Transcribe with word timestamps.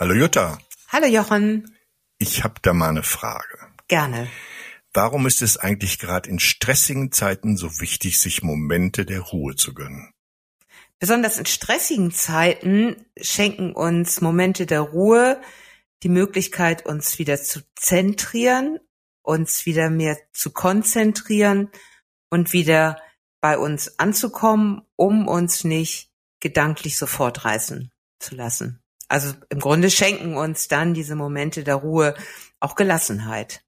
Hallo 0.00 0.12
Jutta. 0.12 0.58
Hallo 0.88 1.06
Jochen. 1.06 1.76
Ich 2.18 2.42
habe 2.42 2.54
da 2.62 2.72
mal 2.72 2.88
eine 2.88 3.04
Frage. 3.04 3.58
Gerne. 3.86 4.28
Warum 4.92 5.24
ist 5.24 5.40
es 5.40 5.56
eigentlich 5.56 6.00
gerade 6.00 6.28
in 6.28 6.40
stressigen 6.40 7.12
Zeiten 7.12 7.56
so 7.56 7.78
wichtig, 7.78 8.18
sich 8.18 8.42
Momente 8.42 9.06
der 9.06 9.20
Ruhe 9.20 9.54
zu 9.54 9.72
gönnen? 9.72 10.12
Besonders 10.98 11.38
in 11.38 11.46
stressigen 11.46 12.10
Zeiten 12.10 13.06
schenken 13.20 13.72
uns 13.72 14.20
Momente 14.20 14.66
der 14.66 14.80
Ruhe 14.80 15.40
die 16.02 16.08
Möglichkeit, 16.08 16.84
uns 16.84 17.20
wieder 17.20 17.40
zu 17.40 17.60
zentrieren, 17.76 18.80
uns 19.22 19.64
wieder 19.64 19.90
mehr 19.90 20.18
zu 20.32 20.50
konzentrieren 20.50 21.70
und 22.30 22.52
wieder 22.52 23.00
bei 23.40 23.56
uns 23.58 23.96
anzukommen, 24.00 24.82
um 24.96 25.28
uns 25.28 25.62
nicht 25.62 26.10
gedanklich 26.40 26.98
sofort 26.98 27.44
reißen 27.44 27.92
zu 28.18 28.34
lassen. 28.34 28.83
Also 29.08 29.34
im 29.50 29.60
Grunde 29.60 29.90
schenken 29.90 30.36
uns 30.36 30.68
dann 30.68 30.94
diese 30.94 31.14
Momente 31.14 31.64
der 31.64 31.76
Ruhe 31.76 32.14
auch 32.60 32.74
Gelassenheit. 32.74 33.62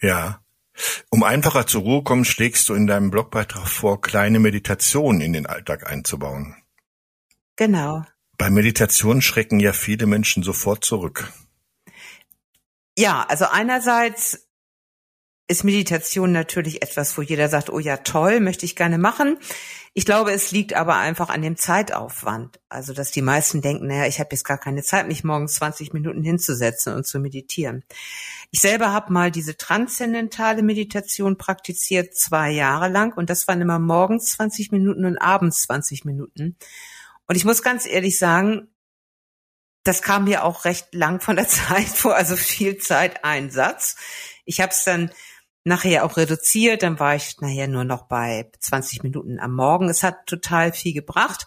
Ja. 0.00 0.40
Um 1.10 1.24
einfacher 1.24 1.66
zur 1.66 1.82
Ruhe 1.82 2.02
kommen, 2.04 2.24
schlägst 2.24 2.68
du 2.68 2.74
in 2.74 2.86
deinem 2.86 3.10
Blogbeitrag 3.10 3.66
vor, 3.66 4.00
kleine 4.00 4.38
Meditationen 4.38 5.20
in 5.20 5.32
den 5.32 5.46
Alltag 5.46 5.90
einzubauen. 5.90 6.54
Genau. 7.56 8.04
Bei 8.36 8.50
Meditation 8.50 9.20
schrecken 9.20 9.58
ja 9.58 9.72
viele 9.72 10.06
Menschen 10.06 10.44
sofort 10.44 10.84
zurück. 10.84 11.32
Ja, 12.96 13.24
also 13.28 13.46
einerseits 13.46 14.47
ist 15.48 15.64
Meditation 15.64 16.30
natürlich 16.30 16.82
etwas, 16.82 17.16
wo 17.16 17.22
jeder 17.22 17.48
sagt, 17.48 17.70
oh 17.70 17.78
ja, 17.78 17.96
toll, 17.96 18.38
möchte 18.38 18.66
ich 18.66 18.76
gerne 18.76 18.98
machen. 18.98 19.38
Ich 19.94 20.04
glaube, 20.04 20.30
es 20.32 20.52
liegt 20.52 20.74
aber 20.74 20.96
einfach 20.96 21.30
an 21.30 21.40
dem 21.40 21.56
Zeitaufwand. 21.56 22.60
Also, 22.68 22.92
dass 22.92 23.10
die 23.10 23.22
meisten 23.22 23.62
denken, 23.62 23.86
naja, 23.86 24.06
ich 24.06 24.20
habe 24.20 24.28
jetzt 24.32 24.44
gar 24.44 24.58
keine 24.58 24.82
Zeit, 24.82 25.08
mich 25.08 25.24
morgens 25.24 25.54
20 25.54 25.94
Minuten 25.94 26.22
hinzusetzen 26.22 26.92
und 26.92 27.06
zu 27.06 27.18
meditieren. 27.18 27.82
Ich 28.50 28.60
selber 28.60 28.92
habe 28.92 29.10
mal 29.10 29.30
diese 29.30 29.56
transzendentale 29.56 30.62
Meditation 30.62 31.38
praktiziert, 31.38 32.14
zwei 32.14 32.50
Jahre 32.50 32.88
lang. 32.88 33.16
Und 33.16 33.30
das 33.30 33.48
waren 33.48 33.62
immer 33.62 33.78
morgens 33.78 34.32
20 34.32 34.70
Minuten 34.70 35.06
und 35.06 35.16
abends 35.16 35.62
20 35.62 36.04
Minuten. 36.04 36.56
Und 37.26 37.36
ich 37.36 37.46
muss 37.46 37.62
ganz 37.62 37.86
ehrlich 37.86 38.18
sagen, 38.18 38.68
das 39.82 40.02
kam 40.02 40.24
mir 40.24 40.44
auch 40.44 40.66
recht 40.66 40.94
lang 40.94 41.20
von 41.20 41.36
der 41.36 41.48
Zeit 41.48 41.88
vor, 41.88 42.14
also 42.14 42.36
viel 42.36 42.76
Zeiteinsatz. 42.76 43.96
Ich 44.44 44.60
habe 44.60 44.72
es 44.72 44.84
dann 44.84 45.10
nachher 45.68 46.04
auch 46.04 46.16
reduziert, 46.16 46.82
dann 46.82 46.98
war 46.98 47.14
ich 47.14 47.40
nachher 47.40 47.68
nur 47.68 47.84
noch 47.84 48.02
bei 48.02 48.50
20 48.58 49.02
Minuten 49.02 49.38
am 49.38 49.54
Morgen. 49.54 49.88
Es 49.88 50.02
hat 50.02 50.26
total 50.26 50.72
viel 50.72 50.94
gebracht, 50.94 51.46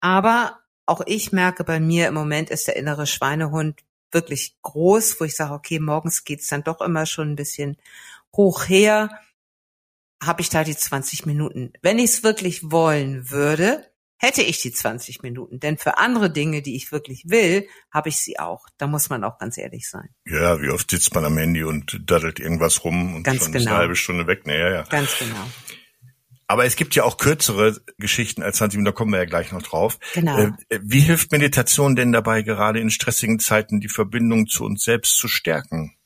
aber 0.00 0.58
auch 0.86 1.02
ich 1.06 1.32
merke 1.32 1.62
bei 1.64 1.78
mir 1.78 2.08
im 2.08 2.14
Moment 2.14 2.50
ist 2.50 2.66
der 2.66 2.76
innere 2.76 3.06
Schweinehund 3.06 3.80
wirklich 4.10 4.56
groß, 4.62 5.20
wo 5.20 5.24
ich 5.24 5.36
sage, 5.36 5.54
okay, 5.54 5.78
morgens 5.78 6.24
geht's 6.24 6.48
dann 6.48 6.64
doch 6.64 6.80
immer 6.80 7.06
schon 7.06 7.32
ein 7.32 7.36
bisschen 7.36 7.76
hoch 8.34 8.68
her, 8.68 9.10
habe 10.22 10.42
ich 10.42 10.50
da 10.50 10.64
die 10.64 10.76
20 10.76 11.26
Minuten. 11.26 11.72
Wenn 11.82 11.98
ich 11.98 12.10
es 12.10 12.22
wirklich 12.22 12.70
wollen 12.70 13.30
würde, 13.30 13.91
hätte 14.22 14.42
ich 14.42 14.60
die 14.60 14.72
20 14.72 15.22
Minuten. 15.22 15.58
Denn 15.58 15.76
für 15.76 15.98
andere 15.98 16.30
Dinge, 16.30 16.62
die 16.62 16.76
ich 16.76 16.92
wirklich 16.92 17.24
will, 17.26 17.66
habe 17.92 18.08
ich 18.08 18.16
sie 18.18 18.38
auch. 18.38 18.66
Da 18.78 18.86
muss 18.86 19.10
man 19.10 19.24
auch 19.24 19.38
ganz 19.38 19.58
ehrlich 19.58 19.90
sein. 19.90 20.08
Ja, 20.24 20.62
wie 20.62 20.70
oft 20.70 20.90
sitzt 20.90 21.14
man 21.14 21.24
am 21.24 21.36
Handy 21.36 21.64
und 21.64 22.00
daddelt 22.06 22.38
irgendwas 22.38 22.84
rum 22.84 23.16
und 23.16 23.24
ganz 23.24 23.42
schon 23.42 23.52
genau. 23.52 23.62
ist 23.62 23.66
eine 23.68 23.76
halbe 23.76 23.96
Stunde 23.96 24.26
weg. 24.28 24.46
Naja, 24.46 24.70
ja. 24.70 24.82
Ganz 24.84 25.18
genau. 25.18 25.44
Aber 26.46 26.64
es 26.66 26.76
gibt 26.76 26.94
ja 26.94 27.04
auch 27.04 27.16
kürzere 27.16 27.80
Geschichten 27.98 28.42
als 28.42 28.58
20 28.58 28.76
Minuten, 28.76 28.92
da 28.92 28.96
kommen 28.96 29.12
wir 29.12 29.18
ja 29.18 29.24
gleich 29.24 29.52
noch 29.52 29.62
drauf. 29.62 29.98
Genau. 30.12 30.38
Äh, 30.38 30.52
Wie 30.82 31.00
hilft 31.00 31.32
Meditation 31.32 31.96
denn 31.96 32.12
dabei, 32.12 32.42
gerade 32.42 32.78
in 32.78 32.90
stressigen 32.90 33.38
Zeiten 33.38 33.80
die 33.80 33.88
Verbindung 33.88 34.46
zu 34.46 34.64
uns 34.64 34.84
selbst 34.84 35.16
zu 35.16 35.28
stärken? 35.28 35.96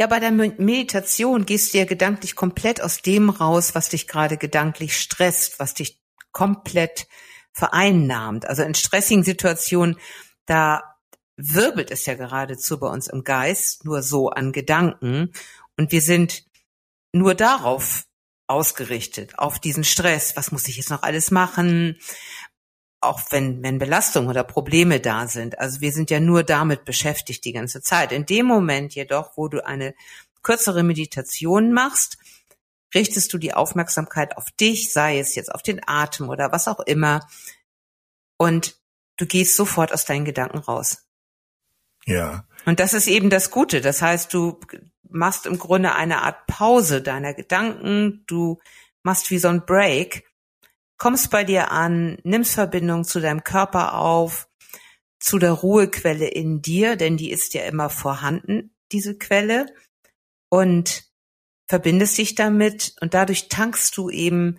Ja, 0.00 0.06
bei 0.06 0.18
der 0.18 0.32
Meditation 0.32 1.46
gehst 1.46 1.74
du 1.74 1.78
ja 1.78 1.84
gedanklich 1.84 2.34
komplett 2.34 2.80
aus 2.80 3.02
dem 3.02 3.30
raus, 3.30 3.74
was 3.74 3.90
dich 3.90 4.08
gerade 4.08 4.36
gedanklich 4.36 4.98
stresst, 4.98 5.60
was 5.60 5.74
dich 5.74 6.03
komplett 6.34 7.06
vereinnahmt. 7.52 8.46
Also 8.46 8.62
in 8.62 8.74
stressigen 8.74 9.24
Situationen, 9.24 9.96
da 10.44 10.82
wirbelt 11.36 11.90
es 11.90 12.04
ja 12.04 12.14
geradezu 12.14 12.78
bei 12.78 12.88
uns 12.88 13.08
im 13.08 13.24
Geist 13.24 13.86
nur 13.86 14.02
so 14.02 14.28
an 14.28 14.52
Gedanken 14.52 15.32
und 15.78 15.90
wir 15.90 16.02
sind 16.02 16.44
nur 17.12 17.34
darauf 17.34 18.04
ausgerichtet, 18.46 19.38
auf 19.38 19.58
diesen 19.58 19.84
Stress. 19.84 20.36
Was 20.36 20.52
muss 20.52 20.68
ich 20.68 20.76
jetzt 20.76 20.90
noch 20.90 21.02
alles 21.02 21.30
machen? 21.30 21.98
Auch 23.00 23.20
wenn, 23.30 23.62
wenn 23.62 23.78
Belastungen 23.78 24.28
oder 24.28 24.44
Probleme 24.44 25.00
da 25.00 25.28
sind. 25.28 25.58
Also 25.58 25.80
wir 25.80 25.92
sind 25.92 26.10
ja 26.10 26.20
nur 26.20 26.42
damit 26.42 26.84
beschäftigt 26.84 27.44
die 27.44 27.52
ganze 27.52 27.80
Zeit. 27.80 28.12
In 28.12 28.26
dem 28.26 28.46
Moment 28.46 28.94
jedoch, 28.94 29.36
wo 29.36 29.48
du 29.48 29.64
eine 29.64 29.94
kürzere 30.42 30.82
Meditation 30.82 31.72
machst, 31.72 32.18
richtest 32.94 33.32
du 33.32 33.38
die 33.38 33.54
Aufmerksamkeit 33.54 34.36
auf 34.36 34.50
dich, 34.52 34.92
sei 34.92 35.18
es 35.18 35.34
jetzt 35.34 35.54
auf 35.54 35.62
den 35.62 35.80
Atem 35.86 36.28
oder 36.28 36.52
was 36.52 36.68
auch 36.68 36.80
immer, 36.80 37.28
und 38.36 38.76
du 39.16 39.26
gehst 39.26 39.56
sofort 39.56 39.92
aus 39.92 40.04
deinen 40.04 40.24
Gedanken 40.24 40.58
raus. 40.58 41.06
Ja. 42.06 42.46
Und 42.66 42.80
das 42.80 42.94
ist 42.94 43.06
eben 43.06 43.30
das 43.30 43.50
Gute. 43.50 43.80
Das 43.80 44.02
heißt, 44.02 44.32
du 44.34 44.58
machst 45.08 45.46
im 45.46 45.58
Grunde 45.58 45.94
eine 45.94 46.22
Art 46.22 46.46
Pause 46.46 47.00
deiner 47.00 47.34
Gedanken, 47.34 48.24
du 48.26 48.60
machst 49.02 49.30
wie 49.30 49.38
so 49.38 49.48
ein 49.48 49.64
Break, 49.64 50.26
kommst 50.98 51.30
bei 51.30 51.44
dir 51.44 51.70
an, 51.70 52.18
nimmst 52.24 52.54
Verbindung 52.54 53.04
zu 53.04 53.20
deinem 53.20 53.44
Körper 53.44 53.94
auf, 53.94 54.48
zu 55.18 55.38
der 55.38 55.52
Ruhequelle 55.52 56.26
in 56.26 56.60
dir, 56.60 56.96
denn 56.96 57.16
die 57.16 57.30
ist 57.30 57.54
ja 57.54 57.64
immer 57.64 57.88
vorhanden, 57.88 58.74
diese 58.92 59.16
Quelle, 59.16 59.66
und 60.50 61.04
verbindest 61.66 62.18
dich 62.18 62.34
damit 62.34 62.94
und 63.00 63.14
dadurch 63.14 63.48
tankst 63.48 63.96
du 63.96 64.10
eben 64.10 64.58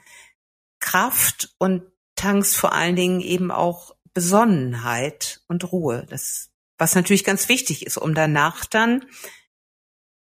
Kraft 0.80 1.56
und 1.58 1.84
tankst 2.16 2.56
vor 2.56 2.74
allen 2.74 2.96
Dingen 2.96 3.22
eben 3.22 3.52
auch 3.52 3.96
Besonnenheit 4.14 5.42
und 5.48 5.72
Ruhe. 5.72 6.06
Das, 6.10 6.50
was 6.78 6.96
natürlich 6.96 7.24
ganz 7.24 7.50
wichtig 7.50 7.86
ist, 7.86 7.98
um 7.98 8.16
danach 8.16 8.66
dann, 8.66 9.06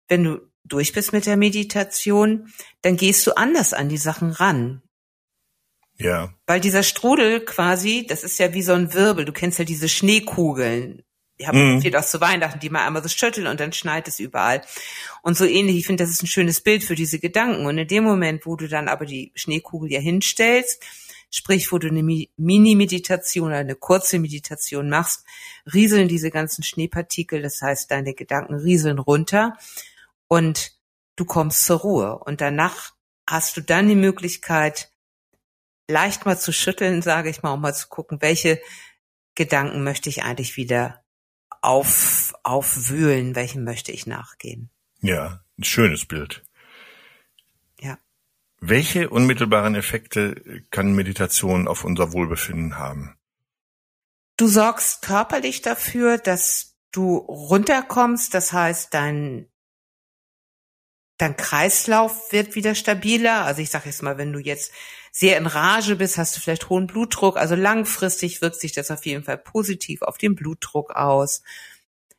wenn 0.07 0.23
du 0.23 0.51
durch 0.63 0.93
bist 0.93 1.13
mit 1.13 1.25
der 1.25 1.37
Meditation, 1.37 2.51
dann 2.81 2.97
gehst 2.97 3.25
du 3.27 3.37
anders 3.37 3.73
an 3.73 3.87
die 3.87 3.97
Sachen 3.97 4.31
ran. 4.31 4.81
Ja. 5.97 6.33
Weil 6.45 6.59
dieser 6.59 6.83
Strudel 6.83 7.45
quasi, 7.45 8.05
das 8.07 8.23
ist 8.23 8.37
ja 8.39 8.53
wie 8.53 8.63
so 8.63 8.73
ein 8.73 8.93
Wirbel. 8.93 9.25
Du 9.25 9.31
kennst 9.31 9.59
ja 9.59 9.65
diese 9.65 9.87
Schneekugeln. 9.87 11.03
Die 11.39 11.47
haben 11.47 11.75
mhm. 11.75 11.81
viel 11.81 11.95
auch 11.95 12.05
zu 12.05 12.21
Weihnachten, 12.21 12.59
die 12.59 12.69
mal 12.69 12.85
einmal 12.85 13.03
so 13.03 13.09
schütteln 13.09 13.47
und 13.47 13.59
dann 13.59 13.73
schneit 13.73 14.07
es 14.07 14.19
überall. 14.19 14.61
Und 15.21 15.37
so 15.37 15.45
ähnlich, 15.45 15.77
ich 15.77 15.85
finde, 15.85 16.03
das 16.03 16.11
ist 16.11 16.23
ein 16.23 16.27
schönes 16.27 16.61
Bild 16.61 16.83
für 16.83 16.95
diese 16.95 17.19
Gedanken. 17.19 17.65
Und 17.65 17.77
in 17.77 17.87
dem 17.87 18.03
Moment, 18.03 18.45
wo 18.45 18.55
du 18.55 18.67
dann 18.67 18.87
aber 18.87 19.05
die 19.05 19.31
Schneekugel 19.35 19.91
ja 19.91 19.99
hinstellst, 19.99 20.81
sprich, 21.29 21.71
wo 21.71 21.77
du 21.77 21.87
eine 21.87 22.03
Mini-Meditation 22.03 23.47
oder 23.47 23.57
eine 23.57 23.75
kurze 23.75 24.19
Meditation 24.19 24.89
machst, 24.89 25.25
rieseln 25.73 26.07
diese 26.07 26.31
ganzen 26.31 26.63
Schneepartikel, 26.63 27.41
das 27.41 27.61
heißt, 27.61 27.91
deine 27.91 28.13
Gedanken 28.13 28.55
rieseln 28.55 28.99
runter 28.99 29.57
und 30.27 30.71
du 31.17 31.25
kommst 31.25 31.65
zur 31.65 31.79
Ruhe. 31.79 32.19
Und 32.19 32.39
danach 32.39 32.93
hast 33.27 33.57
du 33.57 33.61
dann 33.61 33.89
die 33.89 33.95
Möglichkeit, 33.95 34.91
leicht 35.89 36.25
mal 36.25 36.39
zu 36.39 36.53
schütteln, 36.53 37.01
sage 37.01 37.29
ich 37.29 37.43
mal, 37.43 37.51
um 37.51 37.61
mal 37.61 37.75
zu 37.75 37.87
gucken, 37.89 38.21
welche 38.21 38.61
Gedanken 39.35 39.83
möchte 39.83 40.09
ich 40.09 40.23
eigentlich 40.23 40.55
wieder 40.55 41.04
auf, 41.65 42.33
aufwühlen, 42.43 43.35
welchen 43.35 43.63
möchte 43.63 43.91
ich 43.91 44.05
nachgehen. 44.05 44.69
Ja, 45.01 45.43
ein 45.57 45.63
schönes 45.63 46.05
Bild. 46.05 46.43
Ja. 47.79 47.97
Welche 48.59 49.09
unmittelbaren 49.09 49.75
Effekte 49.75 50.63
kann 50.71 50.93
Meditation 50.93 51.67
auf 51.67 51.83
unser 51.83 52.13
Wohlbefinden 52.13 52.77
haben? 52.77 53.17
Du 54.37 54.47
sorgst 54.47 55.01
körperlich 55.01 55.61
dafür, 55.61 56.17
dass 56.17 56.77
du 56.91 57.17
runterkommst, 57.17 58.33
das 58.33 58.53
heißt, 58.53 58.93
dein 58.93 59.47
dein 61.17 61.37
Kreislauf 61.37 62.31
wird 62.31 62.55
wieder 62.55 62.75
stabiler. 62.75 63.45
Also 63.45 63.61
ich 63.61 63.69
sage 63.69 63.89
jetzt 63.89 64.03
mal, 64.03 64.17
wenn 64.17 64.33
du 64.33 64.39
jetzt 64.39 64.71
sehr 65.11 65.37
in 65.37 65.47
Rage 65.47 65.95
bist, 65.95 66.17
hast 66.17 66.35
du 66.35 66.41
vielleicht 66.41 66.69
hohen 66.69 66.87
Blutdruck. 66.87 67.37
Also 67.37 67.55
langfristig 67.55 68.41
wirkt 68.41 68.59
sich 68.59 68.73
das 68.73 68.91
auf 68.91 69.05
jeden 69.05 69.23
Fall 69.23 69.37
positiv 69.37 70.01
auf 70.01 70.17
den 70.17 70.35
Blutdruck 70.35 70.91
aus. 70.91 71.41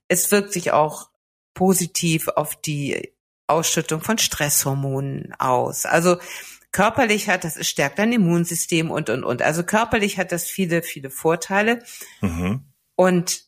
Es 0.09 0.31
wirkt 0.31 0.53
sich 0.53 0.73
auch 0.73 1.11
positiv 1.53 2.29
auf 2.29 2.57
die 2.57 3.13
Ausschüttung 3.47 4.01
von 4.01 4.19
Stresshormonen 4.19 5.35
aus. 5.39 5.85
Also 5.85 6.17
körperlich 6.73 7.29
hat 7.29 7.45
das, 7.45 7.57
es 7.57 7.69
stärkt 7.69 7.99
dein 7.99 8.13
Immunsystem 8.13 8.91
und, 8.91 9.11
und, 9.11 9.25
und. 9.25 9.43
Also 9.43 9.63
körperlich 9.63 10.19
hat 10.19 10.33
das 10.33 10.47
viele, 10.47 10.83
viele 10.83 11.11
Vorteile. 11.11 11.83
Mhm. 12.23 12.65
Und 12.97 13.45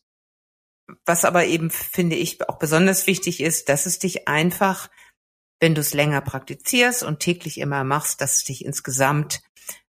was 1.05 1.25
aber 1.25 1.45
eben, 1.45 1.69
finde 1.69 2.15
ich, 2.15 2.47
auch 2.47 2.57
besonders 2.59 3.07
wichtig 3.07 3.41
ist, 3.41 3.69
dass 3.69 3.85
es 3.85 3.99
dich 3.99 4.27
einfach 4.27 4.89
wenn 5.59 5.75
du 5.75 5.81
es 5.81 5.93
länger 5.93 6.21
praktizierst 6.21 7.03
und 7.03 7.19
täglich 7.19 7.59
immer 7.59 7.83
machst, 7.83 8.21
dass 8.21 8.37
es 8.37 8.43
dich 8.45 8.65
insgesamt 8.65 9.41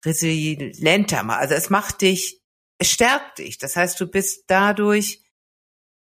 resilienter 0.05 1.23
macht. 1.23 1.39
Also 1.39 1.53
es 1.55 1.69
macht 1.69 2.01
dich, 2.01 2.41
es 2.77 2.91
stärkt 2.91 3.39
dich. 3.39 3.57
Das 3.57 3.75
heißt, 3.75 3.99
du 3.99 4.07
bist 4.07 4.45
dadurch 4.47 5.23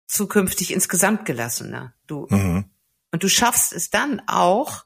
zukünftig 0.07 0.71
insgesamt 0.73 1.25
gelassener. 1.25 1.93
Du, 2.07 2.27
mhm. 2.29 2.65
und 3.11 3.23
du 3.23 3.29
schaffst 3.29 3.73
es 3.73 3.89
dann 3.89 4.21
auch 4.27 4.85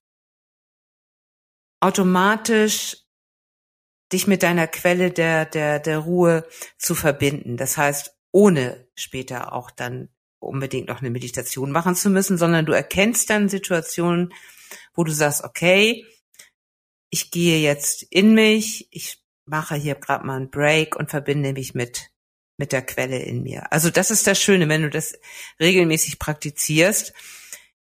automatisch 1.79 2.97
dich 4.11 4.27
mit 4.27 4.43
deiner 4.43 4.67
Quelle 4.67 5.11
der, 5.11 5.45
der, 5.45 5.79
der 5.79 5.99
Ruhe 5.99 6.47
zu 6.77 6.95
verbinden. 6.95 7.57
Das 7.57 7.77
heißt, 7.77 8.17
ohne 8.31 8.87
später 8.95 9.53
auch 9.53 9.71
dann 9.71 10.09
unbedingt 10.39 10.87
noch 10.87 11.01
eine 11.01 11.09
Meditation 11.09 11.71
machen 11.71 11.95
zu 11.95 12.09
müssen, 12.09 12.37
sondern 12.37 12.65
du 12.65 12.73
erkennst 12.73 13.29
dann 13.29 13.49
Situationen, 13.49 14.33
wo 14.93 15.03
du 15.03 15.11
sagst, 15.11 15.43
okay, 15.43 16.05
ich 17.09 17.31
gehe 17.31 17.59
jetzt 17.59 18.03
in 18.03 18.33
mich, 18.33 18.87
ich 18.91 19.23
mache 19.45 19.75
hier 19.75 19.95
gerade 19.95 20.25
mal 20.25 20.37
einen 20.37 20.51
Break 20.51 20.95
und 20.95 21.09
verbinde 21.09 21.53
mich 21.53 21.73
mit 21.73 22.11
mit 22.59 22.73
der 22.73 22.81
Quelle 22.81 23.19
in 23.19 23.41
mir. 23.41 23.71
Also 23.71 23.89
das 23.89 24.11
ist 24.11 24.27
das 24.27 24.39
Schöne, 24.39 24.67
wenn 24.67 24.81
du 24.81 24.89
das 24.89 25.17
regelmäßig 25.61 26.19
praktizierst, 26.19 27.13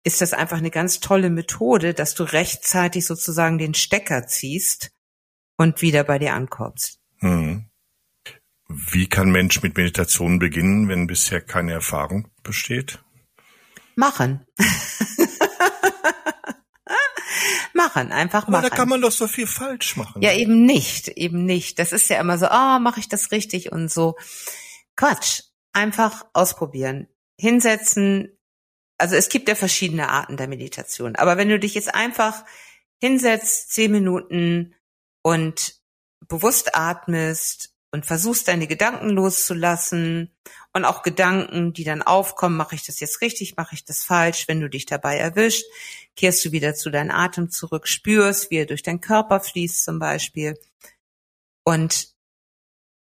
ist 0.02 0.20
das 0.20 0.32
einfach 0.32 0.58
eine 0.58 0.72
ganz 0.72 1.00
tolle 1.00 1.30
Methode, 1.30 1.94
dass 1.94 2.14
du 2.14 2.24
rechtzeitig 2.24 3.06
sozusagen 3.06 3.58
den 3.58 3.74
Stecker 3.74 4.26
ziehst 4.26 4.90
und 5.56 5.82
wieder 5.82 6.04
bei 6.04 6.18
dir 6.18 6.34
ankommst. 6.34 7.00
Hm. 7.18 7.70
Wie 8.68 9.08
kann 9.08 9.30
Mensch 9.30 9.62
mit 9.62 9.76
Meditation 9.76 10.38
beginnen, 10.38 10.88
wenn 10.88 11.06
bisher 11.06 11.40
keine 11.40 11.72
Erfahrung 11.72 12.28
besteht? 12.42 12.98
Machen. 13.94 14.44
machen, 17.74 18.10
einfach 18.12 18.48
machen. 18.48 18.64
Aber 18.64 18.70
da 18.70 18.74
kann 18.74 18.88
man 18.88 19.00
doch 19.00 19.12
so 19.12 19.28
viel 19.28 19.46
falsch 19.46 19.96
machen. 19.96 20.20
Ja, 20.22 20.32
eben 20.32 20.66
nicht, 20.66 21.08
eben 21.08 21.44
nicht. 21.44 21.78
Das 21.78 21.92
ist 21.92 22.08
ja 22.08 22.20
immer 22.20 22.38
so, 22.38 22.46
ah, 22.46 22.76
oh, 22.76 22.80
mache 22.80 23.00
ich 23.00 23.08
das 23.08 23.30
richtig 23.30 23.70
und 23.70 23.90
so. 23.90 24.16
Quatsch. 24.96 25.42
Einfach 25.72 26.24
ausprobieren. 26.32 27.06
Hinsetzen. 27.38 28.36
Also 28.98 29.14
es 29.14 29.28
gibt 29.28 29.48
ja 29.48 29.54
verschiedene 29.54 30.08
Arten 30.08 30.36
der 30.36 30.48
Meditation. 30.48 31.16
Aber 31.16 31.36
wenn 31.36 31.50
du 31.50 31.58
dich 31.58 31.74
jetzt 31.74 31.94
einfach 31.94 32.44
hinsetzt, 32.98 33.72
zehn 33.72 33.92
Minuten 33.92 34.74
und 35.22 35.74
bewusst 36.28 36.74
atmest 36.74 37.75
und 37.96 38.04
versuchst 38.04 38.46
deine 38.48 38.66
Gedanken 38.66 39.08
loszulassen. 39.08 40.30
Und 40.74 40.84
auch 40.84 41.02
Gedanken, 41.02 41.72
die 41.72 41.84
dann 41.84 42.02
aufkommen, 42.02 42.58
mache 42.58 42.74
ich 42.74 42.84
das 42.84 43.00
jetzt 43.00 43.22
richtig, 43.22 43.56
mache 43.56 43.74
ich 43.74 43.86
das 43.86 44.02
falsch, 44.02 44.48
wenn 44.48 44.60
du 44.60 44.68
dich 44.68 44.84
dabei 44.84 45.16
erwischt, 45.16 45.64
kehrst 46.14 46.44
du 46.44 46.52
wieder 46.52 46.74
zu 46.74 46.90
deinem 46.90 47.10
Atem 47.10 47.50
zurück, 47.50 47.88
spürst, 47.88 48.50
wie 48.50 48.58
er 48.58 48.66
durch 48.66 48.82
deinen 48.82 49.00
Körper 49.00 49.40
fließt 49.40 49.82
zum 49.82 49.98
Beispiel. 49.98 50.58
Und 51.64 52.08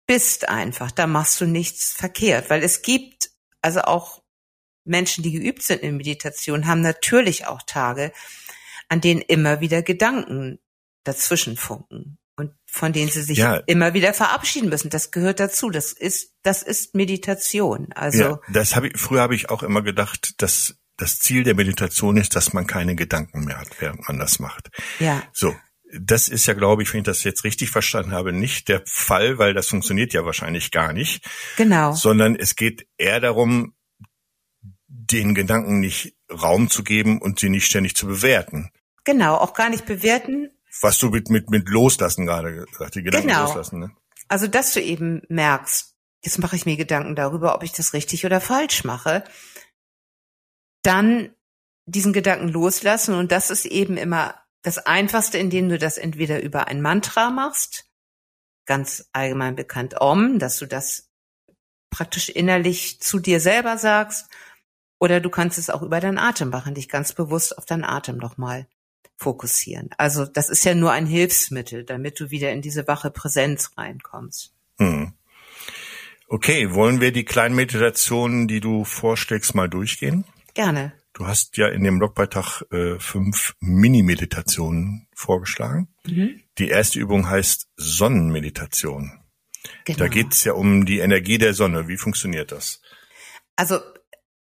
bist 0.06 0.48
einfach, 0.48 0.92
da 0.92 1.08
machst 1.08 1.42
du 1.42 1.48
nichts 1.48 1.92
verkehrt, 1.92 2.52
weil 2.52 2.62
es 2.62 2.84
gibt 2.84 3.31
also 3.64 3.81
auch 3.81 4.22
Menschen, 4.84 5.24
die 5.24 5.31
geübt 5.31 5.64
sind 5.64 5.81
in 5.81 5.98
Meditation, 5.98 6.68
haben 6.68 6.81
natürlich 6.81 7.48
auch 7.48 7.64
Tage, 7.64 8.14
an 8.88 9.02
denen 9.02 9.22
immer 9.22 9.62
wieder 9.62 9.81
Gedanken 9.81 10.60
dazwischen 11.04 11.58
funken 11.58 12.20
von 12.75 12.92
denen 12.92 13.10
sie 13.10 13.22
sich 13.22 13.38
ja. 13.38 13.56
immer 13.68 13.94
wieder 13.94 14.13
verabschieden 14.13 14.68
müssen. 14.68 14.89
Das 14.89 15.12
gehört 15.12 15.39
dazu. 15.39 15.69
Das 15.69 15.94
ist, 15.94 16.33
das 16.44 16.62
ist 16.62 16.94
Meditation. 16.94 17.94
Also 17.95 18.24
ja, 18.24 18.39
das 18.51 18.75
habe 18.75 18.89
ich 18.89 18.98
früher 18.98 19.22
habe 19.22 19.33
ich 19.33 19.50
auch 19.50 19.63
immer 19.63 19.81
gedacht, 19.81 20.42
dass 20.42 20.75
das 20.98 21.18
Ziel 21.19 21.45
der 21.45 21.56
Meditation 21.56 22.18
ist, 22.18 22.36
dass 22.36 22.51
man 22.51 22.68
keine 22.68 22.95
Gedanken 22.95 23.45
mehr 23.45 23.60
hat, 23.60 23.69
während 23.80 24.06
man 24.10 24.19
das 24.19 24.39
macht. 24.39 24.72
Ja. 25.00 25.24
So. 25.31 25.56
Das 25.98 26.27
ist 26.27 26.48
ja, 26.48 26.54
glaube 26.54 26.83
ich, 26.83 26.92
wenn 26.92 27.00
ich 27.00 27.06
das 27.06 27.24
jetzt 27.24 27.45
richtig 27.45 27.69
verstanden 27.69 28.12
habe, 28.12 28.33
nicht 28.33 28.68
der 28.68 28.81
Fall, 28.86 29.38
weil 29.38 29.54
das 29.54 29.68
funktioniert 29.68 30.12
ja 30.12 30.25
wahrscheinlich 30.25 30.71
gar 30.71 30.92
nicht. 30.92 31.24
Genau. 31.56 31.94
Sondern 31.94 32.36
es 32.36 32.57
geht 32.57 32.88
eher 32.98 33.21
darum, 33.21 33.74
den 34.88 35.33
Gedanken 35.33 35.80
nicht 35.80 36.18
Raum 36.30 36.69
zu 36.69 36.83
geben 36.83 37.21
und 37.21 37.39
sie 37.39 37.48
nicht 37.48 37.68
ständig 37.68 37.95
zu 37.95 38.07
bewerten. 38.07 38.71
Genau, 39.06 39.36
auch 39.36 39.54
gar 39.54 39.69
nicht 39.69 39.86
bewerten, 39.86 40.50
was 40.81 41.00
du 41.00 41.10
mit, 41.10 41.30
mit, 41.30 41.50
mit 41.50 41.69
loslassen 41.69 42.25
gerade 42.25 42.66
gesagt, 42.66 42.95
die 42.95 43.04
Gedanken 43.04 43.27
genau. 43.27 43.45
loslassen. 43.45 43.80
Ne? 43.80 43.92
Also, 44.27 44.48
dass 44.48 44.74
du 44.74 44.81
eben 44.81 45.22
merkst, 45.30 45.95
jetzt 46.24 46.39
mache 46.39 46.56
ich 46.56 46.66
mir 46.66 46.77
Gedanken 46.77 47.16
darüber, 47.16 47.56
ob 47.56 47.63
ich 47.63 47.72
das 47.72 47.94
richtig 47.94 48.25
oder 48.25 48.42
falsch 48.42 48.83
mache. 48.83 49.24
Dann 50.83 51.33
diesen 51.86 52.13
Gedanken 52.13 52.50
loslassen 52.50 53.16
und 53.16 53.31
das 53.31 53.51
ist 53.51 53.66
eben 53.66 53.98
immer 53.98 54.36
das 54.63 54.80
Einfachste, 54.80 55.38
indem 55.38 55.69
du 55.69 55.77
das 55.77 55.98
entweder 55.98 56.42
über 56.42 56.68
ein 56.68 56.81
Mantra 56.81 57.30
machst, 57.30 57.86
ganz 58.66 59.07
allgemein 59.13 59.56
bekannt 59.56 60.01
Om, 60.01 60.39
dass 60.39 60.57
du 60.57 60.66
das 60.66 61.12
praktisch 61.92 62.30
innerlich 62.30 63.00
zu 63.00 63.19
dir 63.19 63.39
selber 63.39 63.78
sagst, 63.78 64.28
oder 65.00 65.19
du 65.19 65.30
kannst 65.30 65.60
es 65.60 65.69
auch 65.69 65.83
über 65.83 66.00
deinen 66.00 66.18
Atem 66.18 66.50
machen, 66.50 66.74
dich 66.74 66.89
ganz 66.89 67.13
bewusst 67.13 67.57
auf 67.57 67.66
deinen 67.66 67.83
Atem 67.83 68.18
nochmal 68.18 68.68
fokussieren. 69.18 69.90
Also 69.98 70.26
das 70.26 70.50
ist 70.50 70.66
ja 70.66 70.76
nur 70.76 70.92
ein 70.92 71.06
Hilfsmittel, 71.06 71.84
damit 71.84 72.20
du 72.20 72.32
wieder 72.32 72.52
in 72.52 72.62
diese 72.62 72.88
wache 72.88 73.12
Präsenz 73.12 73.72
reinkommst. 73.78 74.54
Hm. 74.78 75.14
Okay, 76.28 76.74
wollen 76.74 77.02
wir 77.02 77.12
die 77.12 77.26
kleinen 77.26 77.56
Meditationen, 77.56 78.48
die 78.48 78.60
du 78.60 78.84
vorschlägst, 78.84 79.56
mal 79.56 79.70
durchgehen? 79.70 80.26
Gerne. 80.54 80.94
Du 81.14 81.28
hast 81.28 81.56
ja 81.58 81.70
in 81.70 81.84
dem 81.84 82.00
Blogbeitrag 82.00 82.64
äh, 82.72 83.00
fünf 83.00 83.56
Mini-Meditationen 83.60 85.08
vorgeschlagen. 85.16 85.88
Mhm. 86.06 86.42
Die 86.58 86.68
erste 86.68 87.00
Übung 87.00 87.30
heißt 87.30 87.70
Sonnenmeditation. 87.78 89.20
Genau. 89.86 90.00
Da 90.00 90.08
geht 90.08 90.34
es 90.34 90.44
ja 90.44 90.54
um 90.54 90.86
die 90.86 91.00
Energie 91.00 91.38
der 91.38 91.54
Sonne. 91.54 91.88
Wie 91.88 91.98
funktioniert 91.98 92.52
das? 92.52 92.82
Also 93.56 93.80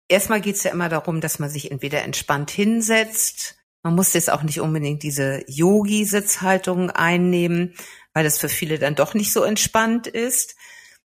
erstmal 0.08 0.41
geht 0.41 0.56
es 0.56 0.62
ja 0.62 0.70
immer 0.70 0.88
darum, 0.88 1.20
dass 1.20 1.38
man 1.38 1.50
sich 1.50 1.70
entweder 1.70 2.03
entspannt 2.03 2.50
hinsetzt 2.50 3.56
man 3.86 3.94
muss 3.94 4.14
jetzt 4.14 4.32
auch 4.32 4.42
nicht 4.42 4.60
unbedingt 4.60 5.04
diese 5.04 5.44
Yogi-Sitzhaltung 5.46 6.90
einnehmen, 6.90 7.72
weil 8.14 8.24
das 8.24 8.36
für 8.36 8.48
viele 8.48 8.80
dann 8.80 8.96
doch 8.96 9.14
nicht 9.14 9.32
so 9.32 9.44
entspannt 9.44 10.08
ist. 10.08 10.56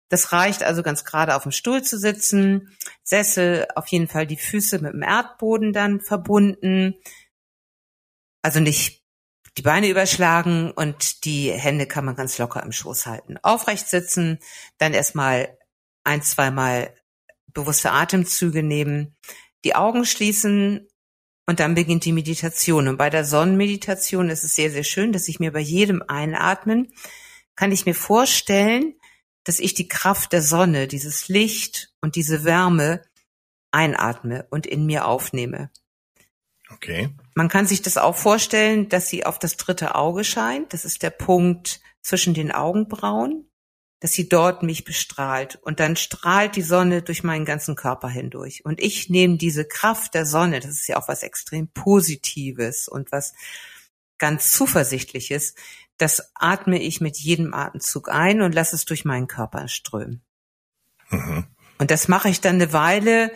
Das 0.09 0.31
reicht 0.31 0.63
also 0.63 0.85
ganz 0.85 1.05
gerade 1.05 1.35
auf 1.35 1.43
dem 1.43 1.51
Stuhl 1.51 1.83
zu 1.83 1.99
sitzen, 1.99 2.77
Sessel, 3.03 3.67
auf 3.75 3.89
jeden 3.89 4.07
Fall 4.07 4.25
die 4.25 4.37
Füße 4.37 4.79
mit 4.79 4.93
dem 4.93 5.03
Erdboden 5.03 5.73
dann 5.73 6.01
verbunden. 6.01 6.95
Also 8.41 8.61
nicht 8.61 9.03
die 9.59 9.63
Beine 9.63 9.89
überschlagen 9.89 10.71
und 10.71 11.25
die 11.25 11.51
Hände 11.51 11.87
kann 11.87 12.05
man 12.05 12.15
ganz 12.15 12.39
locker 12.39 12.63
im 12.63 12.71
Schoß 12.71 13.05
halten. 13.07 13.37
Aufrecht 13.43 13.89
sitzen, 13.89 14.39
dann 14.79 14.95
erstmal 14.95 15.59
ein, 16.05 16.23
zweimal 16.23 16.95
bewusste 17.49 17.91
Atemzüge 17.91 18.63
nehmen, 18.63 19.17
die 19.65 19.75
Augen 19.75 20.05
schließen 20.05 20.87
und 21.51 21.59
dann 21.59 21.75
beginnt 21.75 22.05
die 22.05 22.13
Meditation. 22.13 22.87
Und 22.87 22.97
bei 22.97 23.11
der 23.11 23.25
Sonnenmeditation 23.25 24.31
ist 24.31 24.45
es 24.45 24.55
sehr, 24.55 24.71
sehr 24.71 24.85
schön, 24.85 25.11
dass 25.11 25.27
ich 25.27 25.41
mir 25.41 25.51
bei 25.51 25.59
jedem 25.59 26.01
Einatmen, 26.07 26.93
kann 27.57 27.73
ich 27.73 27.87
mir 27.87 27.95
vorstellen, 27.97 28.95
dass 29.43 29.59
ich 29.59 29.75
die 29.75 29.89
Kraft 29.89 30.33
der 30.33 30.43
Sonne, 30.43 30.87
dieses 30.87 31.27
Licht 31.27 31.93
und 32.01 32.15
diese 32.15 32.45
Wärme 32.45 33.03
einatme 33.73 34.47
und 34.51 34.65
in 34.65 34.87
mir 34.87 35.09
aufnehme. 35.09 35.73
Okay. 36.73 37.11
Man 37.35 37.49
kann 37.49 37.67
sich 37.67 37.83
das 37.83 37.97
auch 37.97 38.15
vorstellen, 38.15 38.89
dass 38.89 39.09
sie 39.09 39.27
auf 39.27 39.41
das 39.41 39.57
dritte 39.57 39.97
Auge 39.97 40.23
scheint. 40.23 40.73
Das 40.73 40.85
ist 40.85 41.03
der 41.03 41.11
Punkt 41.11 41.81
zwischen 42.01 42.33
den 42.33 42.53
Augenbrauen 42.53 43.50
dass 44.01 44.13
sie 44.13 44.29
dort 44.29 44.63
mich 44.63 44.85
bestrahlt. 44.85 45.59
Und 45.63 45.79
dann 45.79 45.95
strahlt 45.95 46.57
die 46.57 46.63
Sonne 46.63 47.03
durch 47.03 47.23
meinen 47.23 47.45
ganzen 47.45 47.77
Körper 47.77 48.09
hindurch. 48.09 48.65
Und 48.65 48.81
ich 48.81 49.11
nehme 49.11 49.37
diese 49.37 49.67
Kraft 49.67 50.15
der 50.15 50.27
Sonne, 50.27 50.61
das 50.61 50.71
ist 50.73 50.89
ja 50.89 50.97
auch 50.97 51.09
was 51.09 51.23
extrem 51.23 51.69
Positives 51.69 52.89
und 52.89 53.13
was 53.13 53.35
ganz 54.19 54.53
Zuversichtliches, 54.53 55.55
das 55.99 56.33
atme 56.35 56.81
ich 56.81 57.01
mit 57.01 57.19
jedem 57.19 57.53
Atemzug 57.53 58.09
ein 58.09 58.41
und 58.41 58.55
lasse 58.55 58.75
es 58.75 58.87
durch 58.87 59.05
meinen 59.05 59.27
Körper 59.27 59.69
strömen. 59.69 60.23
Mhm. 61.11 61.47
Und 61.79 61.91
das 61.91 62.09
mache 62.09 62.31
ich 62.31 62.41
dann 62.41 62.57
eine 62.57 62.73
Weile. 62.73 63.33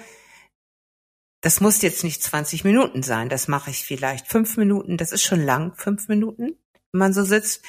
Das 1.42 1.60
muss 1.60 1.82
jetzt 1.82 2.04
nicht 2.04 2.22
20 2.22 2.64
Minuten 2.64 3.02
sein. 3.02 3.28
Das 3.28 3.48
mache 3.48 3.70
ich 3.70 3.84
vielleicht 3.84 4.28
fünf 4.28 4.56
Minuten. 4.56 4.96
Das 4.96 5.12
ist 5.12 5.22
schon 5.22 5.42
lang, 5.42 5.74
fünf 5.76 6.08
Minuten, 6.08 6.56
wenn 6.92 6.98
man 6.98 7.12
so 7.12 7.22
sitzt. 7.22 7.62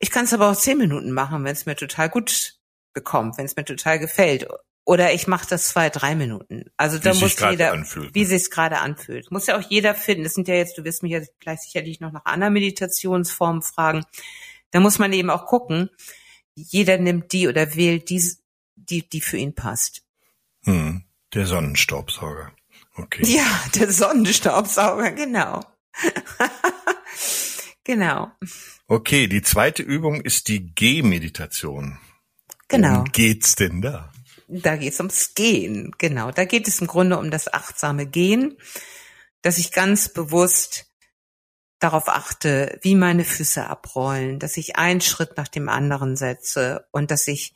Ich 0.00 0.10
kann 0.10 0.24
es 0.24 0.32
aber 0.32 0.50
auch 0.50 0.56
zehn 0.56 0.78
Minuten 0.78 1.12
machen, 1.12 1.44
wenn 1.44 1.52
es 1.52 1.66
mir 1.66 1.76
total 1.76 2.08
gut 2.08 2.58
bekommt, 2.94 3.38
wenn 3.38 3.44
es 3.44 3.54
mir 3.54 3.64
total 3.64 3.98
gefällt. 3.98 4.48
Oder 4.84 5.12
ich 5.12 5.26
mache 5.26 5.46
das 5.48 5.68
zwei, 5.68 5.90
drei 5.90 6.14
Minuten. 6.14 6.64
Also 6.76 6.98
da 6.98 7.14
muss 7.14 7.38
jeder, 7.38 7.72
anfühlt, 7.72 8.14
wie 8.14 8.22
ne? 8.22 8.26
sich 8.26 8.50
gerade 8.50 8.78
anfühlt. 8.78 9.30
Muss 9.30 9.46
ja 9.46 9.58
auch 9.58 9.62
jeder 9.62 9.94
finden. 9.94 10.24
Das 10.24 10.34
sind 10.34 10.48
ja 10.48 10.54
jetzt, 10.54 10.78
du 10.78 10.84
wirst 10.84 11.02
mich 11.02 11.12
ja 11.12 11.20
gleich 11.38 11.60
sicherlich 11.60 12.00
noch 12.00 12.12
nach 12.12 12.24
anderen 12.24 12.54
Meditationsformen 12.54 13.62
fragen. 13.62 14.04
Da 14.70 14.80
muss 14.80 14.98
man 14.98 15.12
eben 15.12 15.30
auch 15.30 15.46
gucken. 15.46 15.90
Jeder 16.54 16.98
nimmt 16.98 17.32
die 17.32 17.46
oder 17.46 17.76
wählt 17.76 18.08
die, 18.08 18.22
die, 18.74 19.08
die 19.08 19.20
für 19.20 19.36
ihn 19.36 19.54
passt. 19.54 20.02
Hm, 20.64 21.04
der 21.34 21.46
Sonnenstaubsauger. 21.46 22.52
Okay. 22.96 23.24
Ja, 23.26 23.46
der 23.74 23.92
Sonnenstaubsauger, 23.92 25.12
genau. 25.12 25.60
genau. 27.84 28.32
Okay, 28.90 29.28
die 29.28 29.42
zweite 29.42 29.84
Übung 29.84 30.20
ist 30.20 30.48
die 30.48 30.74
Gehmeditation. 30.74 32.00
Genau. 32.66 32.88
Worum 32.88 33.04
geht's 33.12 33.54
denn 33.54 33.82
da? 33.82 34.12
Da 34.48 34.74
geht 34.74 34.94
es 34.94 34.98
ums 34.98 35.34
Gehen, 35.34 35.92
genau. 35.96 36.32
Da 36.32 36.44
geht 36.44 36.66
es 36.66 36.80
im 36.80 36.88
Grunde 36.88 37.16
um 37.16 37.30
das 37.30 37.54
achtsame 37.54 38.06
Gehen, 38.06 38.56
dass 39.42 39.58
ich 39.58 39.70
ganz 39.70 40.08
bewusst 40.08 40.86
darauf 41.78 42.08
achte, 42.08 42.80
wie 42.82 42.96
meine 42.96 43.22
Füße 43.22 43.64
abrollen, 43.64 44.40
dass 44.40 44.56
ich 44.56 44.74
einen 44.74 45.00
Schritt 45.00 45.36
nach 45.36 45.46
dem 45.46 45.68
anderen 45.68 46.16
setze 46.16 46.88
und 46.90 47.12
dass 47.12 47.28
ich 47.28 47.54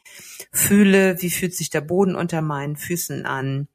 fühle, 0.53 1.21
wie 1.21 1.31
fühlt 1.31 1.57
sich 1.57 1.69
der 1.69 1.81
Boden 1.81 2.15
unter 2.15 2.43
meinen 2.43 2.77
Füßen 2.77 3.27
an, 3.27 3.67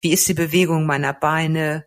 wie 0.00 0.10
ist 0.10 0.26
die 0.26 0.34
Bewegung 0.34 0.84
meiner 0.84 1.12
Beine 1.12 1.86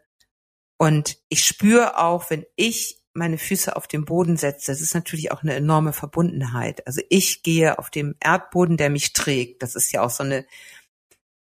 und 0.78 1.18
ich 1.28 1.44
spüre 1.44 2.00
auch, 2.00 2.30
wenn 2.30 2.46
ich 2.56 3.01
meine 3.14 3.38
Füße 3.38 3.76
auf 3.76 3.88
den 3.88 4.06
Boden 4.06 4.38
setze, 4.38 4.72
das 4.72 4.82
ist 4.82 4.94
natürlich 4.94 5.32
auch 5.32 5.44
eine 5.44 5.54
enorme 5.54 5.94
Verbundenheit. 5.94 6.86
Also 6.88 7.02
ich 7.10 7.44
gehe 7.44 7.78
auf 7.78 7.90
dem 7.90 8.16
Erdboden, 8.20 8.78
der 8.78 8.90
mich 8.90 9.14
trägt. 9.14 9.64
Das 9.64 9.76
ist 9.76 9.92
ja 9.92 10.02
auch 10.02 10.10
so 10.10 10.24
eine 10.24 10.46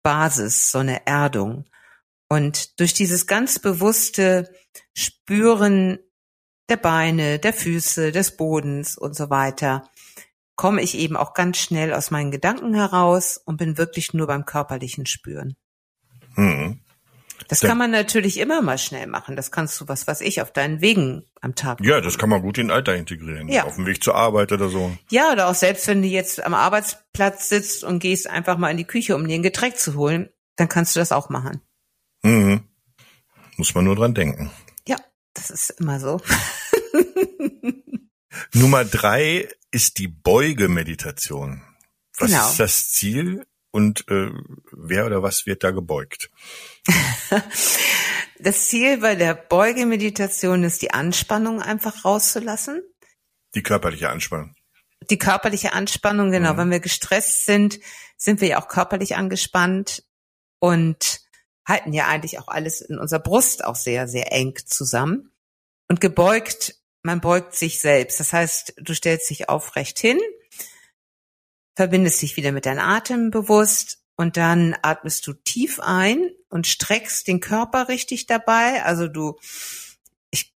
Basis, 0.02 0.70
so 0.72 0.78
eine 0.78 1.06
Erdung. 1.06 1.66
Und 2.28 2.78
durch 2.80 2.94
dieses 2.94 3.26
ganz 3.26 3.58
bewusste 3.58 4.52
Spüren 4.96 5.98
der 6.68 6.76
Beine, 6.76 7.38
der 7.38 7.52
Füße, 7.52 8.12
des 8.12 8.36
Bodens 8.36 8.96
und 8.96 9.16
so 9.16 9.30
weiter, 9.30 9.90
komme 10.56 10.82
ich 10.82 10.96
eben 10.96 11.16
auch 11.16 11.34
ganz 11.34 11.58
schnell 11.58 11.92
aus 11.92 12.10
meinen 12.10 12.30
Gedanken 12.30 12.74
heraus 12.74 13.36
und 13.36 13.56
bin 13.56 13.78
wirklich 13.78 14.14
nur 14.14 14.26
beim 14.26 14.44
körperlichen 14.44 15.06
Spüren. 15.06 15.56
Mhm. 16.36 16.80
Das 17.50 17.60
kann 17.60 17.76
man 17.76 17.90
natürlich 17.90 18.38
immer 18.38 18.62
mal 18.62 18.78
schnell 18.78 19.08
machen. 19.08 19.34
Das 19.34 19.50
kannst 19.50 19.80
du, 19.80 19.88
was 19.88 20.06
weiß 20.06 20.20
ich, 20.20 20.40
auf 20.40 20.52
deinen 20.52 20.80
Wegen 20.80 21.24
am 21.40 21.56
Tag. 21.56 21.80
Ja, 21.80 22.00
das 22.00 22.16
kann 22.16 22.28
man 22.28 22.42
gut 22.42 22.58
in 22.58 22.68
den 22.68 22.70
Alltag 22.70 22.96
integrieren. 22.96 23.48
Ja. 23.48 23.64
Auf 23.64 23.74
dem 23.74 23.86
Weg 23.86 24.04
zur 24.04 24.14
Arbeit 24.14 24.52
oder 24.52 24.68
so. 24.68 24.96
Ja, 25.10 25.32
oder 25.32 25.48
auch 25.48 25.54
selbst 25.54 25.88
wenn 25.88 26.00
du 26.00 26.06
jetzt 26.06 26.44
am 26.44 26.54
Arbeitsplatz 26.54 27.48
sitzt 27.48 27.82
und 27.82 27.98
gehst 27.98 28.30
einfach 28.30 28.56
mal 28.56 28.70
in 28.70 28.76
die 28.76 28.84
Küche, 28.84 29.16
um 29.16 29.26
dir 29.26 29.34
ein 29.34 29.42
Getränk 29.42 29.78
zu 29.78 29.96
holen, 29.96 30.30
dann 30.54 30.68
kannst 30.68 30.94
du 30.94 31.00
das 31.00 31.10
auch 31.10 31.28
machen. 31.28 31.60
Mhm. 32.22 32.62
Muss 33.56 33.74
man 33.74 33.84
nur 33.84 33.96
dran 33.96 34.14
denken. 34.14 34.52
Ja, 34.86 34.96
das 35.34 35.50
ist 35.50 35.70
immer 35.70 35.98
so. 35.98 36.20
Nummer 38.52 38.84
drei 38.84 39.48
ist 39.72 39.98
die 39.98 40.08
Beugemeditation. 40.08 41.62
Was 42.16 42.30
genau. 42.30 42.48
ist 42.48 42.60
das 42.60 42.90
Ziel 42.90 43.44
und 43.70 44.08
äh, 44.08 44.30
wer 44.72 45.06
oder 45.06 45.22
was 45.22 45.46
wird 45.46 45.62
da 45.62 45.70
gebeugt? 45.70 46.30
das 48.38 48.68
Ziel 48.68 48.98
bei 48.98 49.14
der 49.14 49.34
Beugemeditation 49.34 50.64
ist, 50.64 50.82
die 50.82 50.92
Anspannung 50.92 51.62
einfach 51.62 52.04
rauszulassen. 52.04 52.82
Die 53.54 53.62
körperliche 53.62 54.10
Anspannung. 54.10 54.54
Die 55.08 55.18
körperliche 55.18 55.72
Anspannung, 55.72 56.30
genau. 56.30 56.54
Mhm. 56.54 56.58
Wenn 56.58 56.70
wir 56.70 56.80
gestresst 56.80 57.46
sind, 57.46 57.80
sind 58.16 58.40
wir 58.40 58.48
ja 58.48 58.62
auch 58.62 58.68
körperlich 58.68 59.16
angespannt 59.16 60.04
und 60.58 61.20
halten 61.66 61.92
ja 61.92 62.06
eigentlich 62.06 62.38
auch 62.38 62.48
alles 62.48 62.80
in 62.80 62.98
unserer 62.98 63.20
Brust 63.20 63.64
auch 63.64 63.76
sehr, 63.76 64.08
sehr 64.08 64.32
eng 64.32 64.54
zusammen. 64.66 65.32
Und 65.88 66.00
gebeugt, 66.00 66.76
man 67.02 67.20
beugt 67.20 67.54
sich 67.54 67.80
selbst. 67.80 68.20
Das 68.20 68.32
heißt, 68.32 68.74
du 68.76 68.94
stellst 68.94 69.30
dich 69.30 69.48
aufrecht 69.48 69.98
hin, 69.98 70.20
verbindest 71.80 72.20
dich 72.20 72.36
wieder 72.36 72.52
mit 72.52 72.66
deinem 72.66 72.80
Atem 72.80 73.30
bewusst 73.30 74.02
und 74.14 74.36
dann 74.36 74.76
atmest 74.82 75.26
du 75.26 75.32
tief 75.32 75.80
ein 75.80 76.30
und 76.50 76.66
streckst 76.66 77.26
den 77.26 77.40
Körper 77.40 77.88
richtig 77.88 78.26
dabei. 78.26 78.84
Also 78.84 79.08
du, 79.08 79.38
ich, 80.30 80.54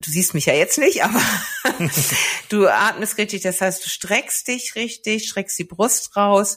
du 0.00 0.10
siehst 0.10 0.32
mich 0.32 0.46
ja 0.46 0.54
jetzt 0.54 0.78
nicht, 0.78 1.04
aber 1.04 1.20
du 2.48 2.66
atmest 2.66 3.18
richtig. 3.18 3.42
Das 3.42 3.60
heißt, 3.60 3.84
du 3.84 3.90
streckst 3.90 4.48
dich 4.48 4.74
richtig, 4.74 5.28
streckst 5.28 5.58
die 5.58 5.64
Brust 5.64 6.16
raus 6.16 6.56